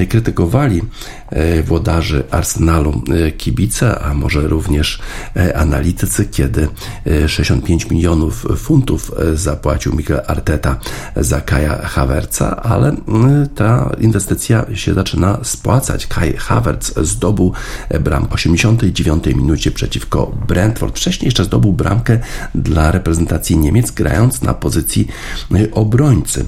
krytykowali 0.10 0.78
e, 0.78 1.27
włodarzy 1.64 2.24
Arsenalu 2.32 3.02
e, 3.28 3.32
kibice, 3.32 4.00
a 4.00 4.14
może 4.14 4.48
również 4.48 5.00
e, 5.36 5.58
analitycy, 5.58 6.26
kiedy 6.26 6.68
65 7.28 7.90
milionów 7.90 8.46
funtów 8.58 9.12
zapłacił 9.34 9.96
Mikel 9.96 10.22
Arteta 10.28 10.80
za 11.16 11.42
Kaja 11.42 11.78
Havertza, 11.78 12.56
ale 12.64 12.96
ta 13.56 13.92
inwestycja 14.00 14.66
się 14.74 14.94
zaczyna 14.94 15.40
spłacać. 15.44 16.08
Kai 16.08 16.34
Havertz 16.38 16.94
zdobył 17.02 17.54
bramkę 18.00 18.34
89 18.34 19.26
minucie 19.26 19.72
przeciwko 19.72 20.32
Brentford. 20.48 20.98
Wcześniej 20.98 21.28
jeszcze 21.28 21.46
zdobył 21.46 21.74
bramkę 21.74 22.20
dla 22.56 22.92
reprezentacji 22.92 23.58
Niemiec, 23.58 23.92
grając 23.92 24.42
na 24.42 24.54
pozycji 24.54 25.08
obrońcy. 25.72 26.46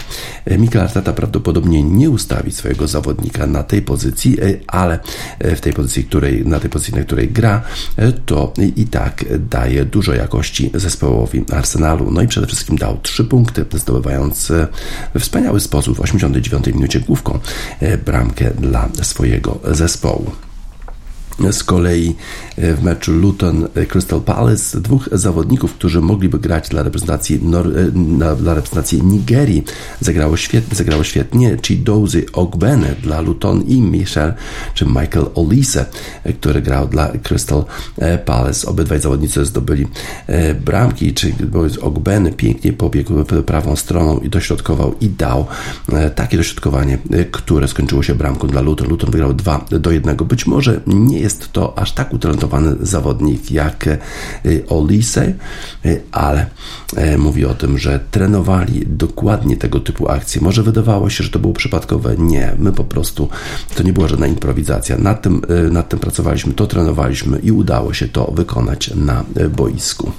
Mikel 0.58 0.82
Arteta 0.82 1.14
prawdopodobnie 1.14 1.84
nie 1.84 2.10
ustawi 2.10 2.52
swojego 2.52 2.88
zawodnika 2.88 3.48
na 3.48 3.64
tej 3.64 3.82
pozycji, 3.82 4.42
e, 4.42 4.69
ale 4.72 5.00
e, 5.40 5.56
w 5.56 5.62
tej 5.62 5.74
pozycji, 5.74 6.04
której, 6.04 6.46
na 6.46 6.60
tej 6.60 6.70
pozycji, 6.70 6.96
na 6.96 7.04
której 7.04 7.30
gra, 7.30 7.62
e, 7.96 8.12
to 8.12 8.54
i 8.76 8.88
tak 8.88 9.26
daje 9.40 9.86
dużo 9.86 10.14
jakości 10.14 10.72
zespołowi 10.74 11.46
Arsenalu. 11.54 12.12
No 12.12 12.22
i 12.22 12.28
przede 12.28 12.48
wszystkim 12.48 12.78
dał 12.78 12.98
trzy 12.98 13.26
punkty, 13.26 13.66
zdobywając 13.74 14.52
we 15.14 15.20
wspaniały 15.20 15.60
sposób 15.60 15.98
w 15.98 16.02
89 16.02 16.68
minucie 16.68 17.00
główką 17.00 17.40
bramkę 18.06 18.52
dla 18.52 18.90
swojego 19.02 19.60
zespołu. 19.72 20.32
Z 21.52 21.64
kolei 21.64 22.16
e, 22.58 22.74
w 22.74 22.84
meczu 22.84 23.12
Luton 23.12 23.68
e, 23.76 23.86
Crystal 23.86 24.22
Palace 24.22 24.82
dwóch 24.82 25.10
zawodników, 25.12 25.74
którzy 25.74 26.02
mogliby 26.02 26.40
grać 26.40 26.70
dla 26.70 26.84
reprezentacji, 26.84 27.40
Nor- 27.44 27.78
e, 27.78 28.36
dla 28.36 28.54
reprezentacji 28.54 29.04
Nigerii, 29.04 29.64
zagrało 30.00 30.38
świetnie, 30.38 30.76
zagrało 30.76 31.04
świetnie 31.04 31.58
Chidozy 31.66 32.26
Ogbene 32.34 32.96
dla 33.04 33.22
Luton 33.22 33.62
i 33.62 33.82
Michel 33.82 34.34
czy 34.74 34.86
Michael 34.86 35.26
Olise, 35.36 35.86
który 36.42 36.62
grał 36.62 36.88
dla 36.88 37.12
Crystal 37.24 37.66
Palace. 38.26 38.68
Obydwaj 38.68 39.00
zawodnicy 39.00 39.46
zdobyli 39.46 39.88
bramki, 40.66 41.14
czy 41.14 41.34
Ogbene 41.82 42.32
pięknie 42.32 42.74
pobiegł 42.74 43.14
prawą 43.46 43.76
stroną 43.76 44.20
i 44.20 44.30
dośrodkował 44.30 44.96
i 45.02 45.10
dał 45.10 45.46
takie 46.16 46.38
dośrodkowanie, 46.38 46.98
które 47.32 47.68
skończyło 47.68 48.04
się 48.04 48.16
bramką 48.16 48.48
dla 48.48 48.62
Luton. 48.62 48.88
Luton 48.88 49.12
wygrał 49.12 49.34
2 49.34 49.66
do 49.80 49.92
1. 49.92 50.16
Być 50.18 50.46
może 50.48 50.82
nie 50.88 51.20
jest 51.20 51.29
jest 51.30 51.52
to 51.52 51.78
aż 51.78 51.92
tak 51.92 52.14
utalentowany 52.14 52.76
zawodnik 52.82 53.52
jak 53.52 53.88
e, 53.88 53.98
Olise, 54.70 55.34
e, 55.86 55.98
ale 56.12 56.46
e, 56.96 57.18
mówi 57.18 57.46
o 57.46 57.54
tym, 57.54 57.78
że 57.78 58.00
trenowali 58.12 58.86
dokładnie 58.88 59.58
tego 59.58 59.80
typu 59.80 60.10
akcje. 60.10 60.42
Może 60.42 60.64
wydawało 60.64 61.10
się, 61.10 61.24
że 61.24 61.30
to 61.30 61.40
było 61.40 61.54
przypadkowe. 61.54 62.16
Nie, 62.18 62.56
my 62.60 62.72
po 62.72 62.84
prostu, 62.84 63.30
to 63.76 63.84
nie 63.84 63.94
była 63.94 64.08
żadna 64.08 64.28
improwizacja. 64.28 64.98
Nad 64.98 65.22
tym, 65.22 65.42
nad 65.72 65.90
tym 65.90 66.00
pracowaliśmy, 66.00 66.54
to 66.54 66.68
trenowaliśmy 66.68 67.40
i 67.40 67.52
udało 67.52 67.94
się 67.94 68.08
to 68.08 68.32
wykonać 68.36 68.92
na 68.96 69.24
boisku. 69.58 70.12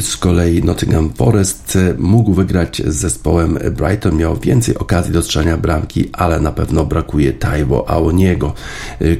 Z 0.00 0.16
kolei 0.16 0.64
Nottingham 0.64 1.12
Forest 1.12 1.78
mógł 1.98 2.34
wygrać 2.34 2.82
z 2.86 2.94
zespołem 2.94 3.58
Brighton, 3.76 4.16
miał 4.16 4.36
więcej 4.36 4.78
okazji 4.78 5.12
do 5.12 5.22
strzelania 5.22 5.56
bramki, 5.56 6.10
ale 6.12 6.40
na 6.40 6.52
pewno 6.52 6.84
brakuje 6.84 7.32
Taiwo 7.32 7.90
Aoniego, 7.90 8.54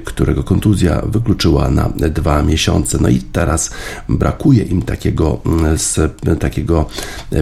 którego 0.05 0.44
kontuzja 0.44 1.03
wykluczyła 1.07 1.70
na 1.70 1.88
dwa 1.88 2.42
miesiące. 2.42 2.98
No 3.01 3.09
i 3.09 3.18
teraz 3.18 3.70
brakuje 4.09 4.64
im 4.64 4.82
takiego, 4.82 5.40
takiego 6.40 6.86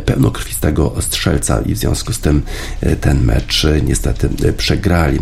pełnokrwistego 0.05 0.95
strzelca 1.01 1.61
i 1.61 1.75
w 1.75 1.79
związku 1.79 2.13
z 2.13 2.19
tym 2.19 2.43
ten 3.01 3.25
mecz 3.25 3.67
niestety 3.87 4.29
przegrali. 4.57 5.19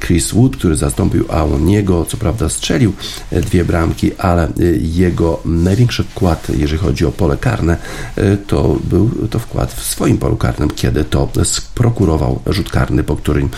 Chris 0.00 0.32
Wood, 0.32 0.56
który 0.56 0.76
zastąpił 0.76 1.24
Aoniego, 1.28 2.04
co 2.04 2.16
prawda 2.16 2.48
strzelił 2.48 2.92
dwie 3.32 3.64
bramki, 3.64 4.10
ale 4.18 4.48
jego 4.80 5.40
największy 5.44 6.04
wkład, 6.04 6.46
jeżeli 6.58 6.78
chodzi 6.78 7.05
o 7.06 7.12
pole 7.12 7.36
karne, 7.36 7.76
e, 8.16 8.36
to 8.36 8.76
był 8.84 9.10
to 9.30 9.38
wkład 9.38 9.72
w 9.72 9.84
swoim 9.84 10.18
polu 10.18 10.36
karnym, 10.36 10.70
kiedy 10.70 11.04
to 11.04 11.28
sprokurował 11.44 12.40
rzut 12.46 12.70
karny, 12.70 13.04
po 13.04 13.16
którym 13.16 13.48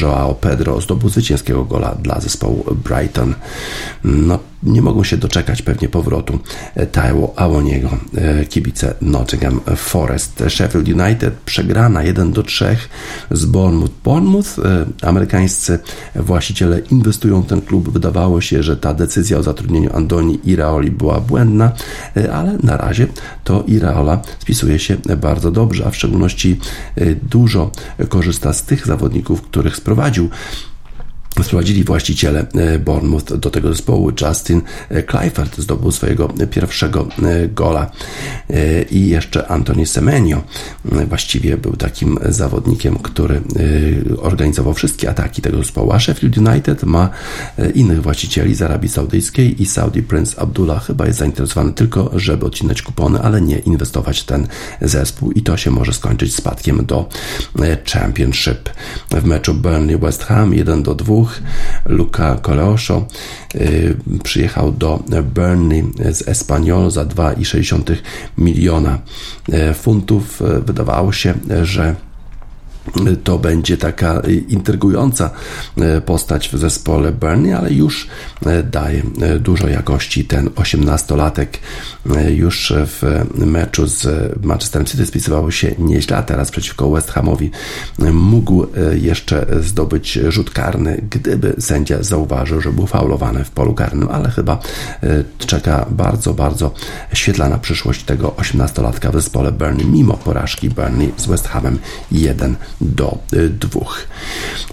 Joao 0.00 0.34
Pedro 0.34 0.80
zdobył 0.80 1.08
zwycięskiego 1.08 1.64
gola 1.64 1.94
dla 1.94 2.20
zespołu 2.20 2.64
Brighton. 2.84 3.34
No, 4.04 4.38
nie 4.62 4.82
mogą 4.82 5.04
się 5.04 5.16
doczekać 5.16 5.62
pewnie 5.62 5.88
powrotu 5.88 6.38
Taiwo 6.92 7.32
Awoniego, 7.36 7.90
e, 8.14 8.44
kibice 8.44 8.94
Nottingham 9.00 9.60
Forest. 9.76 10.44
Sheffield 10.48 10.88
United 10.88 11.34
przegrana 11.34 12.02
1 12.02 12.32
do 12.32 12.42
3 12.42 12.76
z 13.30 13.44
Bournemouth. 13.44 13.92
Bournemouth, 14.04 14.58
e, 14.58 14.86
amerykańscy 15.08 15.78
właściciele 16.16 16.78
inwestują 16.90 17.42
w 17.42 17.46
ten 17.46 17.60
klub. 17.60 17.92
Wydawało 17.92 18.40
się, 18.40 18.62
że 18.62 18.76
ta 18.76 18.94
decyzja 18.94 19.38
o 19.38 19.42
zatrudnieniu 19.42 19.96
Andoni 19.96 20.40
Iraoli 20.44 20.90
była 20.90 21.20
błędna, 21.20 21.72
e, 22.16 22.32
ale 22.32 22.58
na 22.62 22.76
razie 22.76 23.06
to 23.44 23.64
Iraola 23.66 24.20
spisuje 24.38 24.78
się 24.78 24.96
bardzo 25.16 25.50
dobrze, 25.50 25.86
a 25.86 25.90
w 25.90 25.96
szczególności 25.96 26.60
dużo 27.30 27.70
korzysta 28.08 28.52
z 28.52 28.62
tych 28.62 28.86
zawodników, 28.86 29.42
których 29.42 29.76
sprowadził 29.76 30.30
Sprowadzili 31.40 31.84
właściciele 31.84 32.46
e, 32.54 32.78
Bournemouth 32.78 33.36
do 33.36 33.50
tego 33.50 33.68
zespołu. 33.68 34.12
Justin 34.20 34.62
e, 34.88 35.02
Clifford 35.02 35.58
zdobył 35.58 35.92
swojego 35.92 36.28
pierwszego 36.50 37.08
e, 37.22 37.48
gola 37.48 37.90
i 38.90 39.08
jeszcze 39.08 39.48
Anthony 39.48 39.86
Semenio 39.86 40.42
właściwie 40.84 41.56
był 41.56 41.76
takim 41.76 42.18
zawodnikiem, 42.28 42.96
który 42.98 43.40
organizował 44.22 44.74
wszystkie 44.74 45.10
ataki 45.10 45.42
tego 45.42 45.58
zespołu. 45.58 45.92
A 45.92 46.00
Sheffield 46.00 46.38
United 46.38 46.82
ma 46.82 47.10
innych 47.74 48.02
właścicieli 48.02 48.54
z 48.54 48.62
Arabii 48.62 48.88
Saudyjskiej 48.88 49.62
i 49.62 49.66
Saudi 49.66 50.02
Prince 50.02 50.38
Abdullah 50.38 50.86
chyba 50.86 51.06
jest 51.06 51.18
zainteresowany 51.18 51.72
tylko, 51.72 52.10
żeby 52.14 52.46
odcinać 52.46 52.82
kupony, 52.82 53.20
ale 53.20 53.40
nie 53.40 53.58
inwestować 53.58 54.20
w 54.20 54.24
ten 54.24 54.46
zespół 54.80 55.32
i 55.32 55.42
to 55.42 55.56
się 55.56 55.70
może 55.70 55.92
skończyć 55.92 56.34
spadkiem 56.34 56.86
do 56.86 57.08
Championship. 57.92 58.70
W 59.10 59.24
meczu 59.24 59.54
Burnley 59.54 59.98
West 59.98 60.24
Ham 60.24 60.54
1 60.54 60.82
do 60.82 60.94
2 60.94 61.21
dwóch. 61.22 61.40
Luca 61.86 62.36
Coleosho 62.36 63.06
przyjechał 64.22 64.72
do 64.72 65.02
Burnley 65.34 65.84
z 66.12 66.28
Espanyol 66.28 66.90
za 66.90 67.04
2,6 67.04 67.96
miliona 68.38 68.98
funtów. 69.74 70.42
Wydawało 70.66 71.12
się, 71.12 71.34
że 71.62 71.94
to 73.24 73.38
będzie 73.38 73.76
taka 73.76 74.22
intrygująca 74.48 75.30
e, 75.76 76.00
postać 76.00 76.48
w 76.48 76.58
zespole 76.58 77.12
Burnley, 77.12 77.52
ale 77.52 77.72
już 77.72 78.08
e, 78.46 78.62
daje 78.62 79.02
e, 79.20 79.38
dużo 79.38 79.68
jakości 79.68 80.24
ten 80.24 80.48
18-latek. 80.48 81.46
Już 82.28 82.72
w 82.76 83.24
meczu 83.34 83.86
z 83.86 84.06
Manchesterem 84.44 84.86
City 84.86 85.06
spisywał 85.06 85.52
się 85.52 85.74
nieźle, 85.78 86.16
a 86.16 86.22
teraz 86.22 86.50
przeciwko 86.50 86.90
West 86.90 87.10
Hamowi 87.10 87.50
mógł 88.12 88.66
jeszcze 88.92 89.46
zdobyć 89.60 90.18
rzut 90.28 90.50
karny, 90.50 91.02
gdyby 91.10 91.54
sędzia 91.58 92.02
zauważył, 92.02 92.60
że 92.60 92.72
był 92.72 92.86
faulowany 92.86 93.44
w 93.44 93.50
polu 93.50 93.74
karnym, 93.74 94.08
ale 94.08 94.30
chyba 94.30 94.58
czeka 95.38 95.86
bardzo, 95.90 96.34
bardzo 96.34 96.74
świetlana 97.12 97.58
przyszłość 97.58 98.04
tego 98.04 98.28
18-latka 98.28 99.10
w 99.10 99.14
zespole 99.14 99.52
Burnley, 99.52 99.86
mimo 99.86 100.14
porażki 100.14 100.70
Burnley 100.70 101.12
z 101.16 101.26
West 101.26 101.48
Hamem 101.48 101.78
1 102.12 102.56
do 102.80 103.18
y, 103.32 103.48
dwóch. 103.48 104.06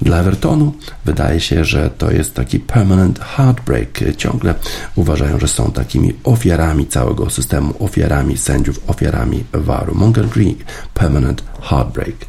Dla 0.02 0.18
Evertonu 0.20 0.74
wydaje 1.06 1.40
się, 1.40 1.66
że 1.66 1.90
to 1.90 2.12
jest 2.12 2.34
taki 2.34 2.60
permanent 2.60 3.20
heartbreak. 3.20 4.00
Ciągle 4.18 4.56
uważają, 4.96 5.40
że 5.40 5.48
są 5.48 5.72
takimi 5.72 6.14
ofiarami 6.24 6.88
całego 6.88 7.30
systemu, 7.30 7.74
ofiarami 7.80 8.38
sędziów, 8.38 8.80
ofiarami 8.88 9.44
waru. 9.54 9.96
Mongan 9.96 10.30
Greek, 10.30 10.58
permanent 10.94 11.44
heartbreak. 11.62 12.29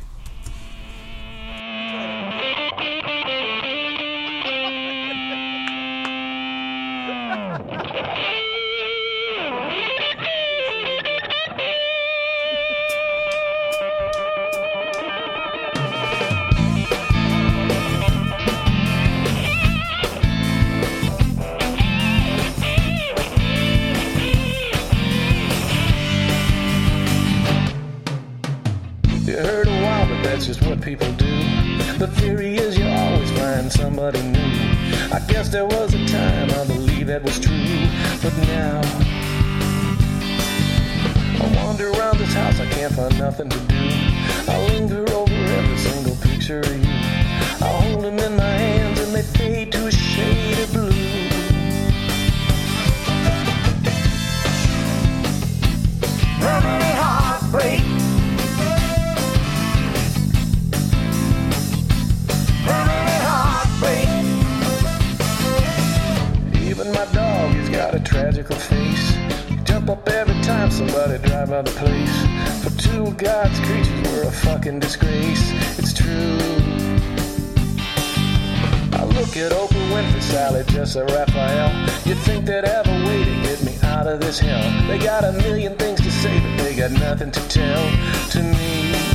Get 79.33 79.53
Oprah 79.53 79.91
Winfrey, 79.93 80.21
Sally, 80.21 80.65
just 80.67 80.97
a 80.97 81.05
Raphael. 81.05 81.89
You'd 82.05 82.19
think 82.19 82.47
they'd 82.47 82.65
have 82.65 82.89
a 82.89 83.07
way 83.07 83.25
to 83.25 83.43
get 83.43 83.63
me 83.63 83.77
out 83.85 84.09
of 84.09 84.19
this 84.19 84.41
hell. 84.41 84.89
They 84.89 84.99
got 84.99 85.23
a 85.25 85.31
million 85.31 85.77
things 85.77 86.01
to 86.01 86.11
say, 86.11 86.41
but 86.41 86.65
they 86.65 86.75
got 86.75 86.91
nothing 86.91 87.31
to 87.31 87.49
tell 87.49 87.91
to 88.31 88.43
me. 88.43 89.10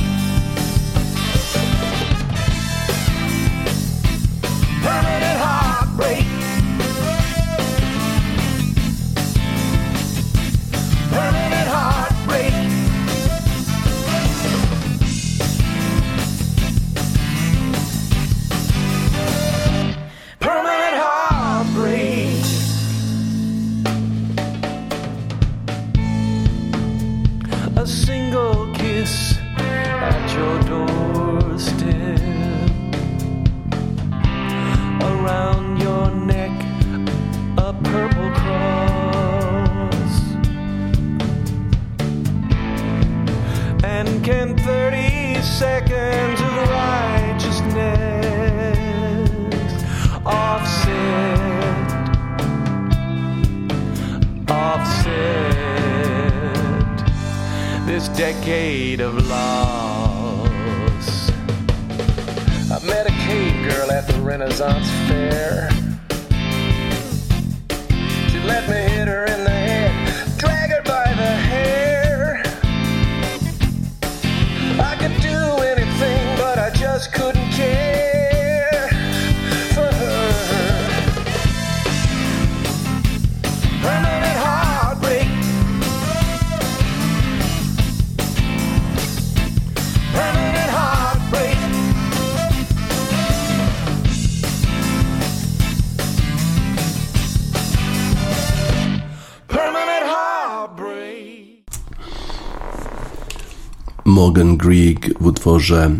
Morgan 104.06 104.56
Greig 104.56 105.14
w 105.20 105.26
utworze 105.26 105.90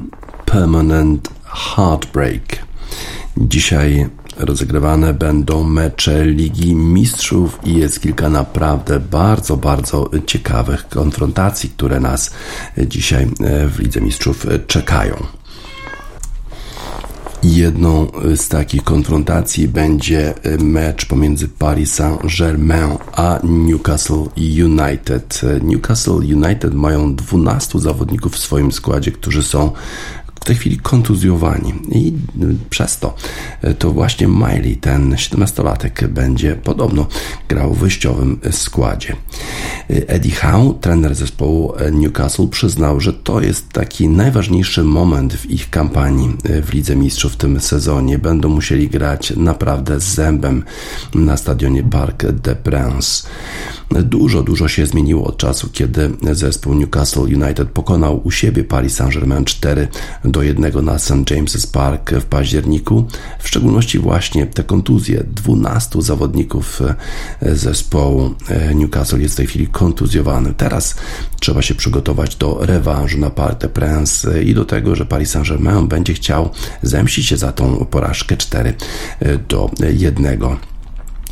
Permanent 0.44 1.28
Heartbreak. 1.44 2.66
Dzisiaj 3.36 4.08
rozegrywane 4.36 5.14
będą 5.14 5.64
mecze 5.64 6.24
Ligi 6.24 6.74
Mistrzów 6.74 7.58
i 7.64 7.74
jest 7.74 8.00
kilka 8.00 8.28
naprawdę 8.28 9.00
bardzo, 9.00 9.56
bardzo 9.56 10.10
ciekawych 10.26 10.88
konfrontacji, 10.88 11.70
które 11.70 12.00
nas 12.00 12.30
dzisiaj 12.86 13.26
w 13.68 13.78
Lidze 13.78 14.00
Mistrzów 14.00 14.46
czekają. 14.66 15.26
Jedną 17.42 18.06
z 18.36 18.48
takich 18.48 18.84
konfrontacji 18.84 19.68
będzie 19.68 20.34
mecz 20.58 21.06
pomiędzy 21.06 21.48
Paris 21.48 21.94
Saint-Germain 21.94 22.96
a 23.12 23.38
Newcastle 23.42 24.24
United. 24.64 25.40
Newcastle 25.62 26.12
United 26.12 26.74
mają 26.74 27.14
12 27.14 27.78
zawodników 27.78 28.32
w 28.32 28.38
swoim 28.38 28.72
składzie, 28.72 29.12
którzy 29.12 29.42
są 29.42 29.72
tej 30.46 30.56
chwili 30.56 30.78
kontuzjowani 30.78 31.74
i 31.92 32.12
przez 32.70 32.98
to 32.98 33.14
to 33.78 33.90
właśnie 33.90 34.26
Miley, 34.26 34.76
ten 34.76 35.14
17-latek, 35.14 36.06
będzie 36.08 36.54
podobno 36.54 37.06
grał 37.48 37.74
w 37.74 37.78
wyjściowym 37.78 38.38
składzie. 38.50 39.16
Eddie 39.88 40.34
Howe, 40.34 40.74
trener 40.80 41.14
zespołu 41.14 41.72
Newcastle, 41.92 42.48
przyznał, 42.48 43.00
że 43.00 43.12
to 43.12 43.40
jest 43.40 43.68
taki 43.68 44.08
najważniejszy 44.08 44.84
moment 44.84 45.34
w 45.34 45.50
ich 45.50 45.70
kampanii 45.70 46.36
w 46.62 46.72
Lidze 46.72 46.96
Mistrzów 46.96 47.32
w 47.32 47.36
tym 47.36 47.60
sezonie. 47.60 48.18
Będą 48.18 48.48
musieli 48.48 48.88
grać 48.88 49.32
naprawdę 49.36 50.00
z 50.00 50.04
zębem 50.04 50.64
na 51.14 51.36
stadionie 51.36 51.82
Parc 51.82 52.16
des 52.32 52.56
Princes. 52.62 53.26
Dużo, 53.90 54.42
dużo 54.42 54.68
się 54.68 54.86
zmieniło 54.86 55.24
od 55.24 55.36
czasu, 55.36 55.68
kiedy 55.72 56.10
zespół 56.32 56.74
Newcastle 56.74 57.20
United 57.20 57.68
pokonał 57.68 58.20
u 58.24 58.30
siebie 58.30 58.64
Paris 58.64 58.94
Saint-Germain 58.94 59.44
4 59.44 59.88
do 60.36 60.42
1 60.42 60.84
na 60.84 60.98
St. 60.98 61.30
James's 61.30 61.72
Park 61.72 62.10
w 62.10 62.24
październiku. 62.24 63.06
W 63.38 63.48
szczególności 63.48 63.98
właśnie 63.98 64.46
te 64.46 64.64
kontuzje 64.64 65.24
12 65.24 66.02
zawodników 66.02 66.80
zespołu 67.42 68.34
Newcastle 68.74 69.20
jest 69.20 69.34
w 69.34 69.36
tej 69.36 69.46
chwili 69.46 69.66
kontuzjowany. 69.66 70.54
Teraz 70.54 70.94
trzeba 71.40 71.62
się 71.62 71.74
przygotować 71.74 72.36
do 72.36 72.58
rewanżu 72.60 73.18
na 73.18 73.30
Parc 73.30 73.60
des 73.60 73.70
Princes 73.70 74.26
i 74.44 74.54
do 74.54 74.64
tego, 74.64 74.94
że 74.94 75.06
Paris 75.06 75.30
Saint-Germain 75.30 75.88
będzie 75.88 76.14
chciał 76.14 76.50
zemścić 76.82 77.26
się 77.26 77.36
za 77.36 77.52
tą 77.52 77.84
porażkę 77.84 78.36
4 78.36 78.74
do 79.48 79.70
1. 79.98 80.38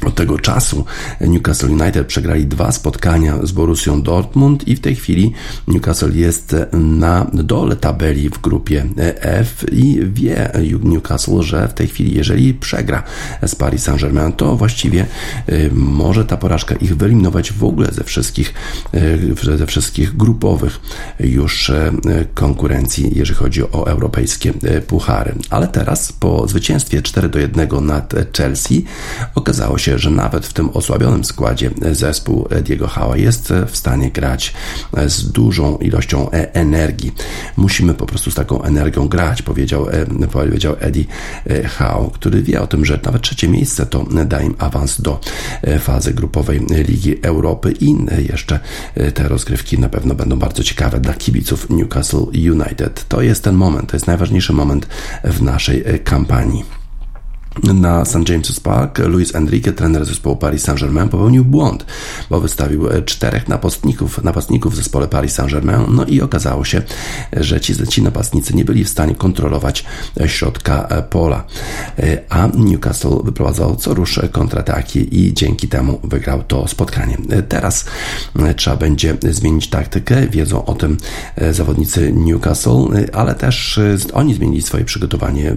Od 0.06 0.14
tego 0.14 0.38
czasu 0.38 0.84
Newcastle 1.20 1.68
United 1.68 2.06
przegrali 2.06 2.46
dwa 2.46 2.72
spotkania 2.72 3.38
z 3.42 3.52
Borussią 3.52 4.02
Dortmund 4.02 4.68
i 4.68 4.76
w 4.76 4.80
tej 4.80 4.96
chwili 4.96 5.32
Newcastle 5.68 6.12
jest 6.14 6.56
na 6.72 7.26
dole 7.32 7.76
tabeli 7.76 8.30
w 8.30 8.40
grupie 8.40 8.86
F 9.20 9.64
i 9.72 10.00
wie 10.12 10.52
Newcastle, 10.82 11.42
że 11.42 11.68
w 11.68 11.74
tej 11.74 11.88
chwili 11.88 12.16
jeżeli 12.16 12.54
przegra 12.54 13.02
z 13.46 13.54
Paris 13.54 13.82
Saint-Germain, 13.82 14.32
to 14.32 14.56
właściwie 14.56 15.06
y, 15.48 15.70
może 15.74 16.24
ta 16.24 16.36
porażka 16.36 16.74
ich 16.74 16.96
wyeliminować 16.96 17.52
w 17.52 17.64
ogóle 17.64 17.88
ze 17.92 18.04
wszystkich, 18.04 18.54
y, 18.94 19.56
ze 19.58 19.66
wszystkich 19.66 20.16
grupowych 20.16 20.80
już 21.20 21.68
y, 21.68 21.92
konkurencji, 22.34 23.12
jeżeli 23.14 23.38
chodzi 23.38 23.62
o 23.62 23.86
europejskie 23.86 24.52
puchary. 24.86 25.34
Ale 25.50 25.68
teraz 25.68 26.12
po 26.12 26.48
zwycięstwie 26.48 27.02
4 27.02 27.28
do 27.28 27.38
1 27.38 27.86
nad 27.86 28.14
Chelsea 28.36 28.84
okazało 29.34 29.78
się, 29.78 29.93
że 29.98 30.10
nawet 30.10 30.46
w 30.46 30.52
tym 30.52 30.70
osłabionym 30.70 31.24
składzie 31.24 31.70
zespół 31.92 32.48
Diego 32.64 32.88
Hała 32.88 33.16
jest 33.16 33.52
w 33.66 33.76
stanie 33.76 34.10
grać 34.10 34.54
z 35.06 35.32
dużą 35.32 35.78
ilością 35.78 36.30
e, 36.30 36.54
energii. 36.54 37.12
Musimy 37.56 37.94
po 37.94 38.06
prostu 38.06 38.30
z 38.30 38.34
taką 38.34 38.62
energią 38.62 39.08
grać, 39.08 39.42
powiedział, 39.42 39.88
e, 39.88 40.26
powiedział 40.32 40.76
Eddie 40.80 41.04
e, 41.46 41.68
Howe, 41.68 42.10
który 42.12 42.42
wie 42.42 42.60
o 42.60 42.66
tym, 42.66 42.84
że 42.84 43.00
nawet 43.04 43.22
trzecie 43.22 43.48
miejsce 43.48 43.86
to 43.86 44.04
da 44.26 44.40
im 44.40 44.54
awans 44.58 45.00
do 45.00 45.20
fazy 45.80 46.14
grupowej 46.14 46.60
Ligi 46.88 47.22
Europy 47.22 47.72
i 47.80 47.94
jeszcze 48.28 48.60
te 49.14 49.28
rozgrywki 49.28 49.78
na 49.78 49.88
pewno 49.88 50.14
będą 50.14 50.38
bardzo 50.38 50.62
ciekawe 50.62 51.00
dla 51.00 51.14
kibiców 51.14 51.70
Newcastle 51.70 52.26
United. 52.52 53.08
To 53.08 53.22
jest 53.22 53.44
ten 53.44 53.54
moment, 53.54 53.90
to 53.90 53.96
jest 53.96 54.06
najważniejszy 54.06 54.52
moment 54.52 54.86
w 55.24 55.42
naszej 55.42 55.84
kampanii 56.04 56.83
na 57.62 58.04
St. 58.04 58.28
James's 58.28 58.60
Park 58.60 58.98
Luis 58.98 59.34
Enrique, 59.34 59.72
trener 59.72 60.04
zespołu 60.04 60.36
Paris 60.36 60.62
Saint-Germain, 60.62 61.08
popełnił 61.08 61.44
błąd, 61.44 61.86
bo 62.30 62.40
wystawił 62.40 62.90
e, 62.90 63.02
czterech 63.02 63.48
napastników, 63.48 64.24
napastników 64.24 64.72
w 64.72 64.76
zespole 64.76 65.08
Paris 65.08 65.32
Saint-Germain, 65.32 65.84
no 65.88 66.04
i 66.04 66.20
okazało 66.20 66.64
się, 66.64 66.82
że 67.32 67.60
ci, 67.60 67.86
ci 67.86 68.02
napastnicy 68.02 68.56
nie 68.56 68.64
byli 68.64 68.84
w 68.84 68.88
stanie 68.88 69.14
kontrolować 69.14 69.84
e, 70.20 70.28
środka 70.28 70.86
e, 70.88 71.02
pola, 71.02 71.44
a 72.28 72.48
Newcastle 72.54 73.22
wyprowadzał 73.24 73.76
co 73.76 73.94
rusz 73.94 74.20
kontrataki 74.32 75.24
i 75.24 75.34
dzięki 75.34 75.68
temu 75.68 76.00
wygrał 76.04 76.42
to 76.42 76.68
spotkanie. 76.68 77.18
Teraz 77.48 77.84
trzeba 78.56 78.76
będzie 78.76 79.16
zmienić 79.30 79.68
taktykę, 79.68 80.28
wiedzą 80.28 80.64
o 80.64 80.74
tym 80.74 80.96
zawodnicy 81.50 82.12
Newcastle, 82.12 82.88
ale 83.12 83.34
też 83.34 83.80
oni 84.12 84.34
zmienili 84.34 84.62
swoje 84.62 84.84
przygotowanie. 84.84 85.56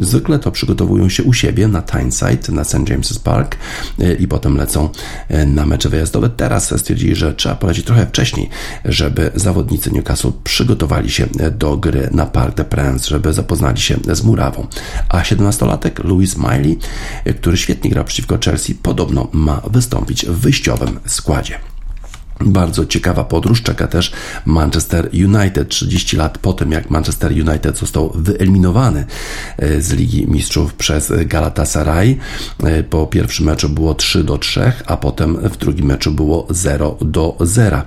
Zwykle 0.00 0.38
to 0.38 0.50
przygotowują 0.50 1.08
się 1.08 1.25
u 1.26 1.32
siebie 1.32 1.68
na 1.68 1.82
Tyneside, 1.82 2.52
na 2.52 2.64
St. 2.64 2.74
James's 2.74 3.18
Park 3.18 3.56
e, 3.98 4.14
i 4.14 4.28
potem 4.28 4.56
lecą 4.56 4.88
e, 5.28 5.46
na 5.46 5.66
mecze 5.66 5.88
wyjazdowe. 5.88 6.30
Teraz 6.30 6.78
stwierdzili, 6.80 7.14
że 7.14 7.34
trzeba 7.34 7.54
polecieć 7.54 7.86
trochę 7.86 8.06
wcześniej, 8.06 8.50
żeby 8.84 9.30
zawodnicy 9.34 9.90
Newcastle 9.90 10.32
przygotowali 10.44 11.10
się 11.10 11.26
e, 11.38 11.50
do 11.50 11.76
gry 11.76 12.08
na 12.12 12.26
Parc 12.26 12.54
des 12.56 12.66
Princes, 12.66 13.06
żeby 13.06 13.32
zapoznali 13.32 13.80
się 13.80 13.96
z 14.12 14.22
murawą. 14.22 14.66
A 15.08 15.22
17-latek 15.22 16.04
Louis 16.04 16.36
Miley, 16.36 16.78
który 17.40 17.56
świetnie 17.56 17.90
gra 17.90 18.04
przeciwko 18.04 18.38
Chelsea, 18.44 18.74
podobno 18.74 19.28
ma 19.32 19.62
wystąpić 19.70 20.26
w 20.26 20.32
wyjściowym 20.32 21.00
składzie. 21.06 21.58
Bardzo 22.40 22.86
ciekawa 22.86 23.24
podróż 23.24 23.62
czeka 23.62 23.86
też 23.86 24.12
Manchester 24.46 25.10
United 25.12 25.68
30 25.68 26.16
lat 26.16 26.38
po 26.38 26.52
tym, 26.52 26.72
jak 26.72 26.90
Manchester 26.90 27.32
United 27.32 27.78
został 27.78 28.12
wyeliminowany 28.14 29.06
e, 29.58 29.82
z 29.82 29.92
Ligi 29.92 30.26
Mistrzów 30.28 30.74
przez 30.74 31.12
Galatasaray. 31.26 32.18
E, 32.64 32.82
po 32.82 33.06
pierwszym 33.06 33.46
meczu 33.46 33.68
było 33.68 33.94
3 33.94 34.24
do 34.24 34.38
3, 34.38 34.72
a 34.86 34.96
potem 34.96 35.36
w 35.36 35.56
drugim 35.56 35.86
meczu 35.86 36.12
było 36.12 36.46
0 36.50 36.96
do 37.00 37.36
0. 37.40 37.82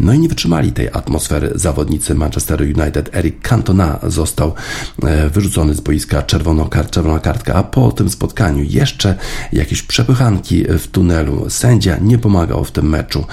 No 0.00 0.12
i 0.12 0.18
nie 0.18 0.28
wytrzymali 0.28 0.72
tej 0.72 0.88
atmosfery 0.92 1.52
zawodnicy 1.54 2.14
Manchester 2.14 2.62
United. 2.62 3.10
Eric 3.12 3.42
Cantona 3.42 3.98
został 4.02 4.54
e, 5.02 5.30
wyrzucony 5.30 5.74
z 5.74 5.80
boiska 5.80 6.22
czerwoną, 6.22 6.68
czerwona 6.90 7.20
kartka, 7.20 7.54
a 7.54 7.62
po 7.62 7.92
tym 7.92 8.10
spotkaniu 8.10 8.62
jeszcze 8.62 9.14
jakieś 9.52 9.82
przepychanki 9.82 10.64
w 10.64 10.86
tunelu. 10.86 11.50
Sędzia 11.50 11.96
nie 12.00 12.18
pomagał 12.18 12.64
w 12.64 12.72
tym 12.72 12.88
meczu 12.88 13.24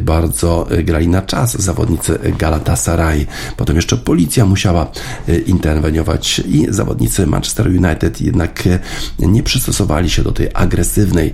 bardzo 0.00 0.66
grali 0.84 1.08
na 1.08 1.22
czas 1.22 1.62
zawodnicy 1.62 2.18
Galatasaray. 2.38 3.26
Potem 3.56 3.76
jeszcze 3.76 3.96
policja 3.96 4.46
musiała 4.46 4.90
e, 5.28 5.38
interweniować 5.38 6.38
i 6.38 6.66
zawodnicy 6.68 7.26
Manchester 7.26 7.66
United 7.66 8.20
jednak 8.20 8.68
nie 9.18 9.42
przystosowali 9.42 10.10
się 10.10 10.22
do 10.22 10.32
tej 10.32 10.48
agresywnej, 10.54 11.32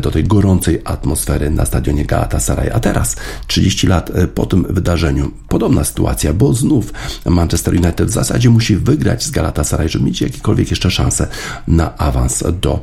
do 0.00 0.10
tej 0.10 0.24
gorącej 0.24 0.80
atmosfery 0.84 1.50
na 1.50 1.66
stadionie 1.66 2.04
Galatasaray. 2.04 2.70
A 2.70 2.80
teraz, 2.80 3.16
30 3.46 3.86
lat 3.86 4.10
po 4.34 4.46
tym 4.46 4.66
wydarzeniu, 4.70 5.30
podobna 5.48 5.84
sytuacja, 5.84 6.32
bo 6.32 6.54
znów 6.54 6.92
Manchester 7.26 7.74
United 7.74 8.08
w 8.08 8.12
zasadzie 8.12 8.50
musi 8.50 8.76
wygrać 8.76 9.24
z 9.24 9.30
Galatasaray, 9.30 9.88
żeby 9.88 10.04
mieć 10.04 10.20
jakiekolwiek 10.20 10.70
jeszcze 10.70 10.90
szanse 10.90 11.26
na 11.68 11.98
awans 11.98 12.44
do 12.60 12.82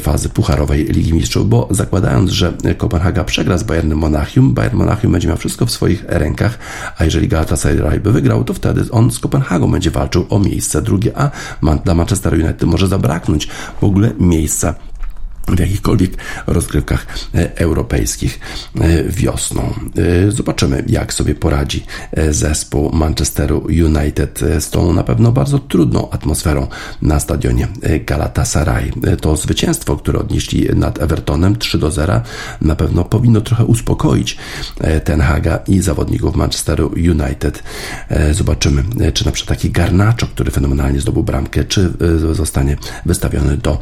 fazy 0.00 0.28
pucharowej 0.28 0.84
Ligi 0.84 1.14
Mistrzów, 1.14 1.48
bo 1.48 1.68
zakładając, 1.70 2.30
że 2.30 2.52
Kopenhaga 2.76 3.24
przegra 3.24 3.58
z 3.58 3.62
Bayernem 3.62 3.98
Monachium, 3.98 4.45
Bayern 4.54 4.76
Monachium 4.76 5.12
będzie 5.12 5.28
miał 5.28 5.36
wszystko 5.36 5.66
w 5.66 5.70
swoich 5.70 6.04
rękach, 6.08 6.58
a 6.98 7.04
jeżeli 7.04 7.28
Galatasaray 7.28 8.00
by 8.00 8.12
wygrał, 8.12 8.44
to 8.44 8.54
wtedy 8.54 8.90
on 8.90 9.10
z 9.10 9.18
Kopenhagą 9.18 9.70
będzie 9.70 9.90
walczył 9.90 10.26
o 10.30 10.38
miejsce 10.38 10.82
drugie, 10.82 11.18
a 11.18 11.30
dla 11.84 11.94
Manchester 11.94 12.34
United 12.34 12.62
może 12.62 12.88
zabraknąć 12.88 13.48
w 13.80 13.84
ogóle 13.84 14.12
miejsca 14.18 14.74
w 15.54 15.58
jakichkolwiek 15.58 16.16
rozgrywkach 16.46 17.06
e, 17.34 17.56
europejskich 17.56 18.40
e, 18.80 19.04
wiosną. 19.04 19.74
E, 20.26 20.30
zobaczymy, 20.30 20.84
jak 20.86 21.12
sobie 21.12 21.34
poradzi 21.34 21.86
zespół 22.30 22.92
Manchesteru 22.92 23.66
United 23.66 24.40
z 24.60 24.70
tą 24.70 24.92
na 24.92 25.04
pewno 25.04 25.32
bardzo 25.32 25.58
trudną 25.58 26.10
atmosferą 26.10 26.66
na 27.02 27.20
stadionie 27.20 27.68
Galatasaray. 28.06 28.92
To 29.20 29.36
zwycięstwo, 29.36 29.96
które 29.96 30.18
odnieśli 30.18 30.68
nad 30.74 31.02
Evertonem 31.02 31.56
3 31.56 31.78
do 31.78 31.90
0, 31.90 32.20
na 32.60 32.76
pewno 32.76 33.04
powinno 33.04 33.40
trochę 33.40 33.64
uspokoić 33.64 34.36
Ten 35.04 35.20
Haga 35.20 35.56
i 35.68 35.80
zawodników 35.80 36.36
Manchesteru 36.36 36.86
United. 36.88 37.62
Zobaczymy, 38.32 38.84
czy 39.14 39.26
na 39.26 39.32
przykład 39.32 39.58
taki 39.58 39.70
Garnacho, 39.70 40.26
który 40.26 40.50
fenomenalnie 40.50 41.00
zdobył 41.00 41.22
bramkę, 41.22 41.64
czy 41.64 41.92
zostanie 42.32 42.76
wystawiony 43.06 43.56
do 43.56 43.78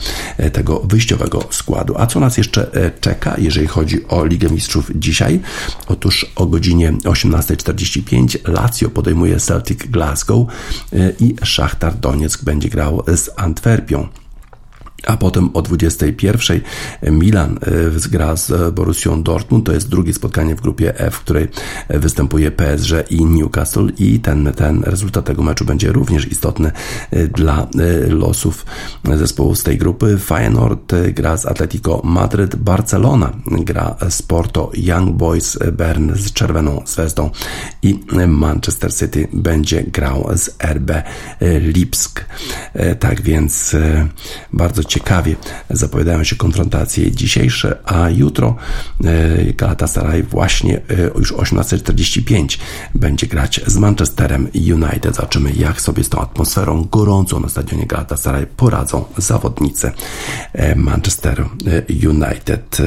tego 0.53 0.81
wyjściowego 0.81 1.49
składu. 1.55 1.94
A 1.98 2.07
co 2.07 2.20
nas 2.20 2.36
jeszcze 2.36 2.72
e, 2.72 2.90
czeka, 3.00 3.34
jeżeli 3.38 3.66
chodzi 3.66 4.09
o 4.09 4.24
Ligę 4.24 4.50
Mistrzów 4.50 4.90
dzisiaj? 4.94 5.40
Otóż 5.86 6.32
o 6.36 6.46
godzinie 6.46 6.92
18.45 6.92 8.48
Lazio 8.48 8.90
podejmuje 8.90 9.40
Celtic 9.40 9.78
Glasgow 9.78 10.48
e, 10.92 11.12
i 11.20 11.34
Szachtar 11.42 11.94
Donieck 11.94 12.44
będzie 12.44 12.68
grał 12.68 13.02
z 13.07 13.30
Antwerpią 13.36 14.09
a 15.07 15.16
potem 15.16 15.50
o 15.55 15.62
21 15.62 16.61
Milan 17.02 17.59
e, 17.62 18.09
gra 18.09 18.36
z 18.36 18.74
Borussią 18.74 19.22
Dortmund. 19.22 19.66
To 19.66 19.72
jest 19.72 19.88
drugie 19.88 20.14
spotkanie 20.14 20.55
w 20.55 20.61
grupie 20.61 20.98
F, 20.98 21.14
w 21.14 21.20
której 21.20 21.48
występuje 21.88 22.50
PSG 22.50 23.11
i 23.11 23.24
Newcastle 23.24 23.86
i 23.98 24.20
ten, 24.20 24.52
ten 24.57 24.82
rezultat 24.82 25.24
tego 25.24 25.42
meczu 25.42 25.64
będzie 25.64 25.92
również 25.92 26.32
istotny 26.32 26.72
e, 27.11 27.28
dla 27.28 27.62
e, 27.62 28.07
losów 28.09 28.66
zespołu 29.14 29.55
z 29.55 29.62
tej 29.62 29.78
grupy. 29.78 30.18
Feyenoord 30.18 30.92
gra 31.12 31.36
z 31.36 31.46
Atletico 31.46 32.00
Madryt, 32.05 32.57
Barcelona 32.57 33.32
gra 33.46 33.96
z 34.09 34.22
Porto, 34.22 34.70
Young 34.74 35.16
Boys 35.16 35.59
Bern 35.72 36.14
z 36.14 36.32
Czerwoną 36.32 36.82
Zvezdą 36.86 37.30
i 37.82 38.00
Manchester 38.28 38.94
City 38.94 39.28
będzie 39.32 39.82
grał 39.82 40.30
z 40.34 40.50
RB 40.62 40.90
Lipsk. 41.61 42.24
Tak 43.00 43.22
więc 43.22 43.76
bardzo 44.52 44.84
ciekawie 44.95 45.36
zapowiadają 45.70 46.24
się 46.24 46.36
konfrontacje 46.36 47.12
dzisiejsze, 47.12 47.78
a 47.84 48.11
jutro 48.11 48.57
e, 49.05 49.53
Galatasaray 49.53 50.22
właśnie 50.22 50.76
e, 50.76 50.82
już 51.18 51.32
18.45 51.32 52.59
będzie 52.95 53.26
grać 53.26 53.61
z 53.66 53.76
Manchesterem 53.76 54.49
United. 54.55 55.16
Zobaczymy, 55.16 55.53
jak 55.53 55.80
sobie 55.80 56.05
z 56.05 56.09
tą 56.09 56.20
atmosferą 56.20 56.84
gorącą 56.84 57.40
na 57.40 57.49
stadionie 57.49 57.86
Galatasaray 57.86 58.47
poradzą 58.47 59.05
zawodnicy 59.16 59.92
e, 60.53 60.74
Manchester 60.74 61.45
United. 62.09 62.78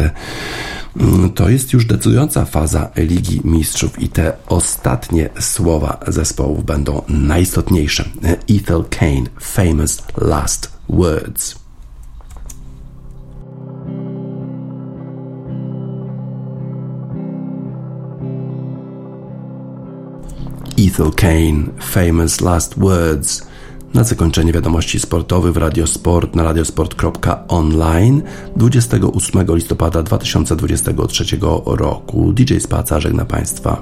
Mm, 0.98 1.30
to 1.30 1.50
jest 1.50 1.74
już 1.74 1.86
decydująca 1.86 2.46
faza 2.46 2.90
Ligi 2.96 3.42
Mistrzów 3.44 4.00
i 4.02 4.10
te 4.10 4.34
ostatnie 4.48 5.30
słowa 5.40 6.00
zespołów 6.08 6.66
będą 6.66 7.02
najistotniejsze. 7.08 8.10
Ethel 8.50 8.84
Kane, 8.90 9.26
famous 9.40 10.04
last 10.18 10.72
words. 10.90 11.67
Ethel 20.80 21.12
Kane, 21.12 21.64
famous 21.80 22.42
last 22.42 22.80
words. 22.80 23.48
Na 23.94 24.04
zakończenie 24.04 24.54
wiadomości 24.54 25.00
sportowych 25.00 25.54
w 25.54 25.58
Radiosport 25.58 26.36
na 26.36 26.44
radiosport.online 26.44 28.22
28 28.56 29.56
listopada 29.56 30.04
2023 30.04 31.38
roku. 31.66 32.34
DJ 32.34 32.58
Spaca 32.58 33.00
żegna 33.00 33.26
Państwa. 33.26 33.82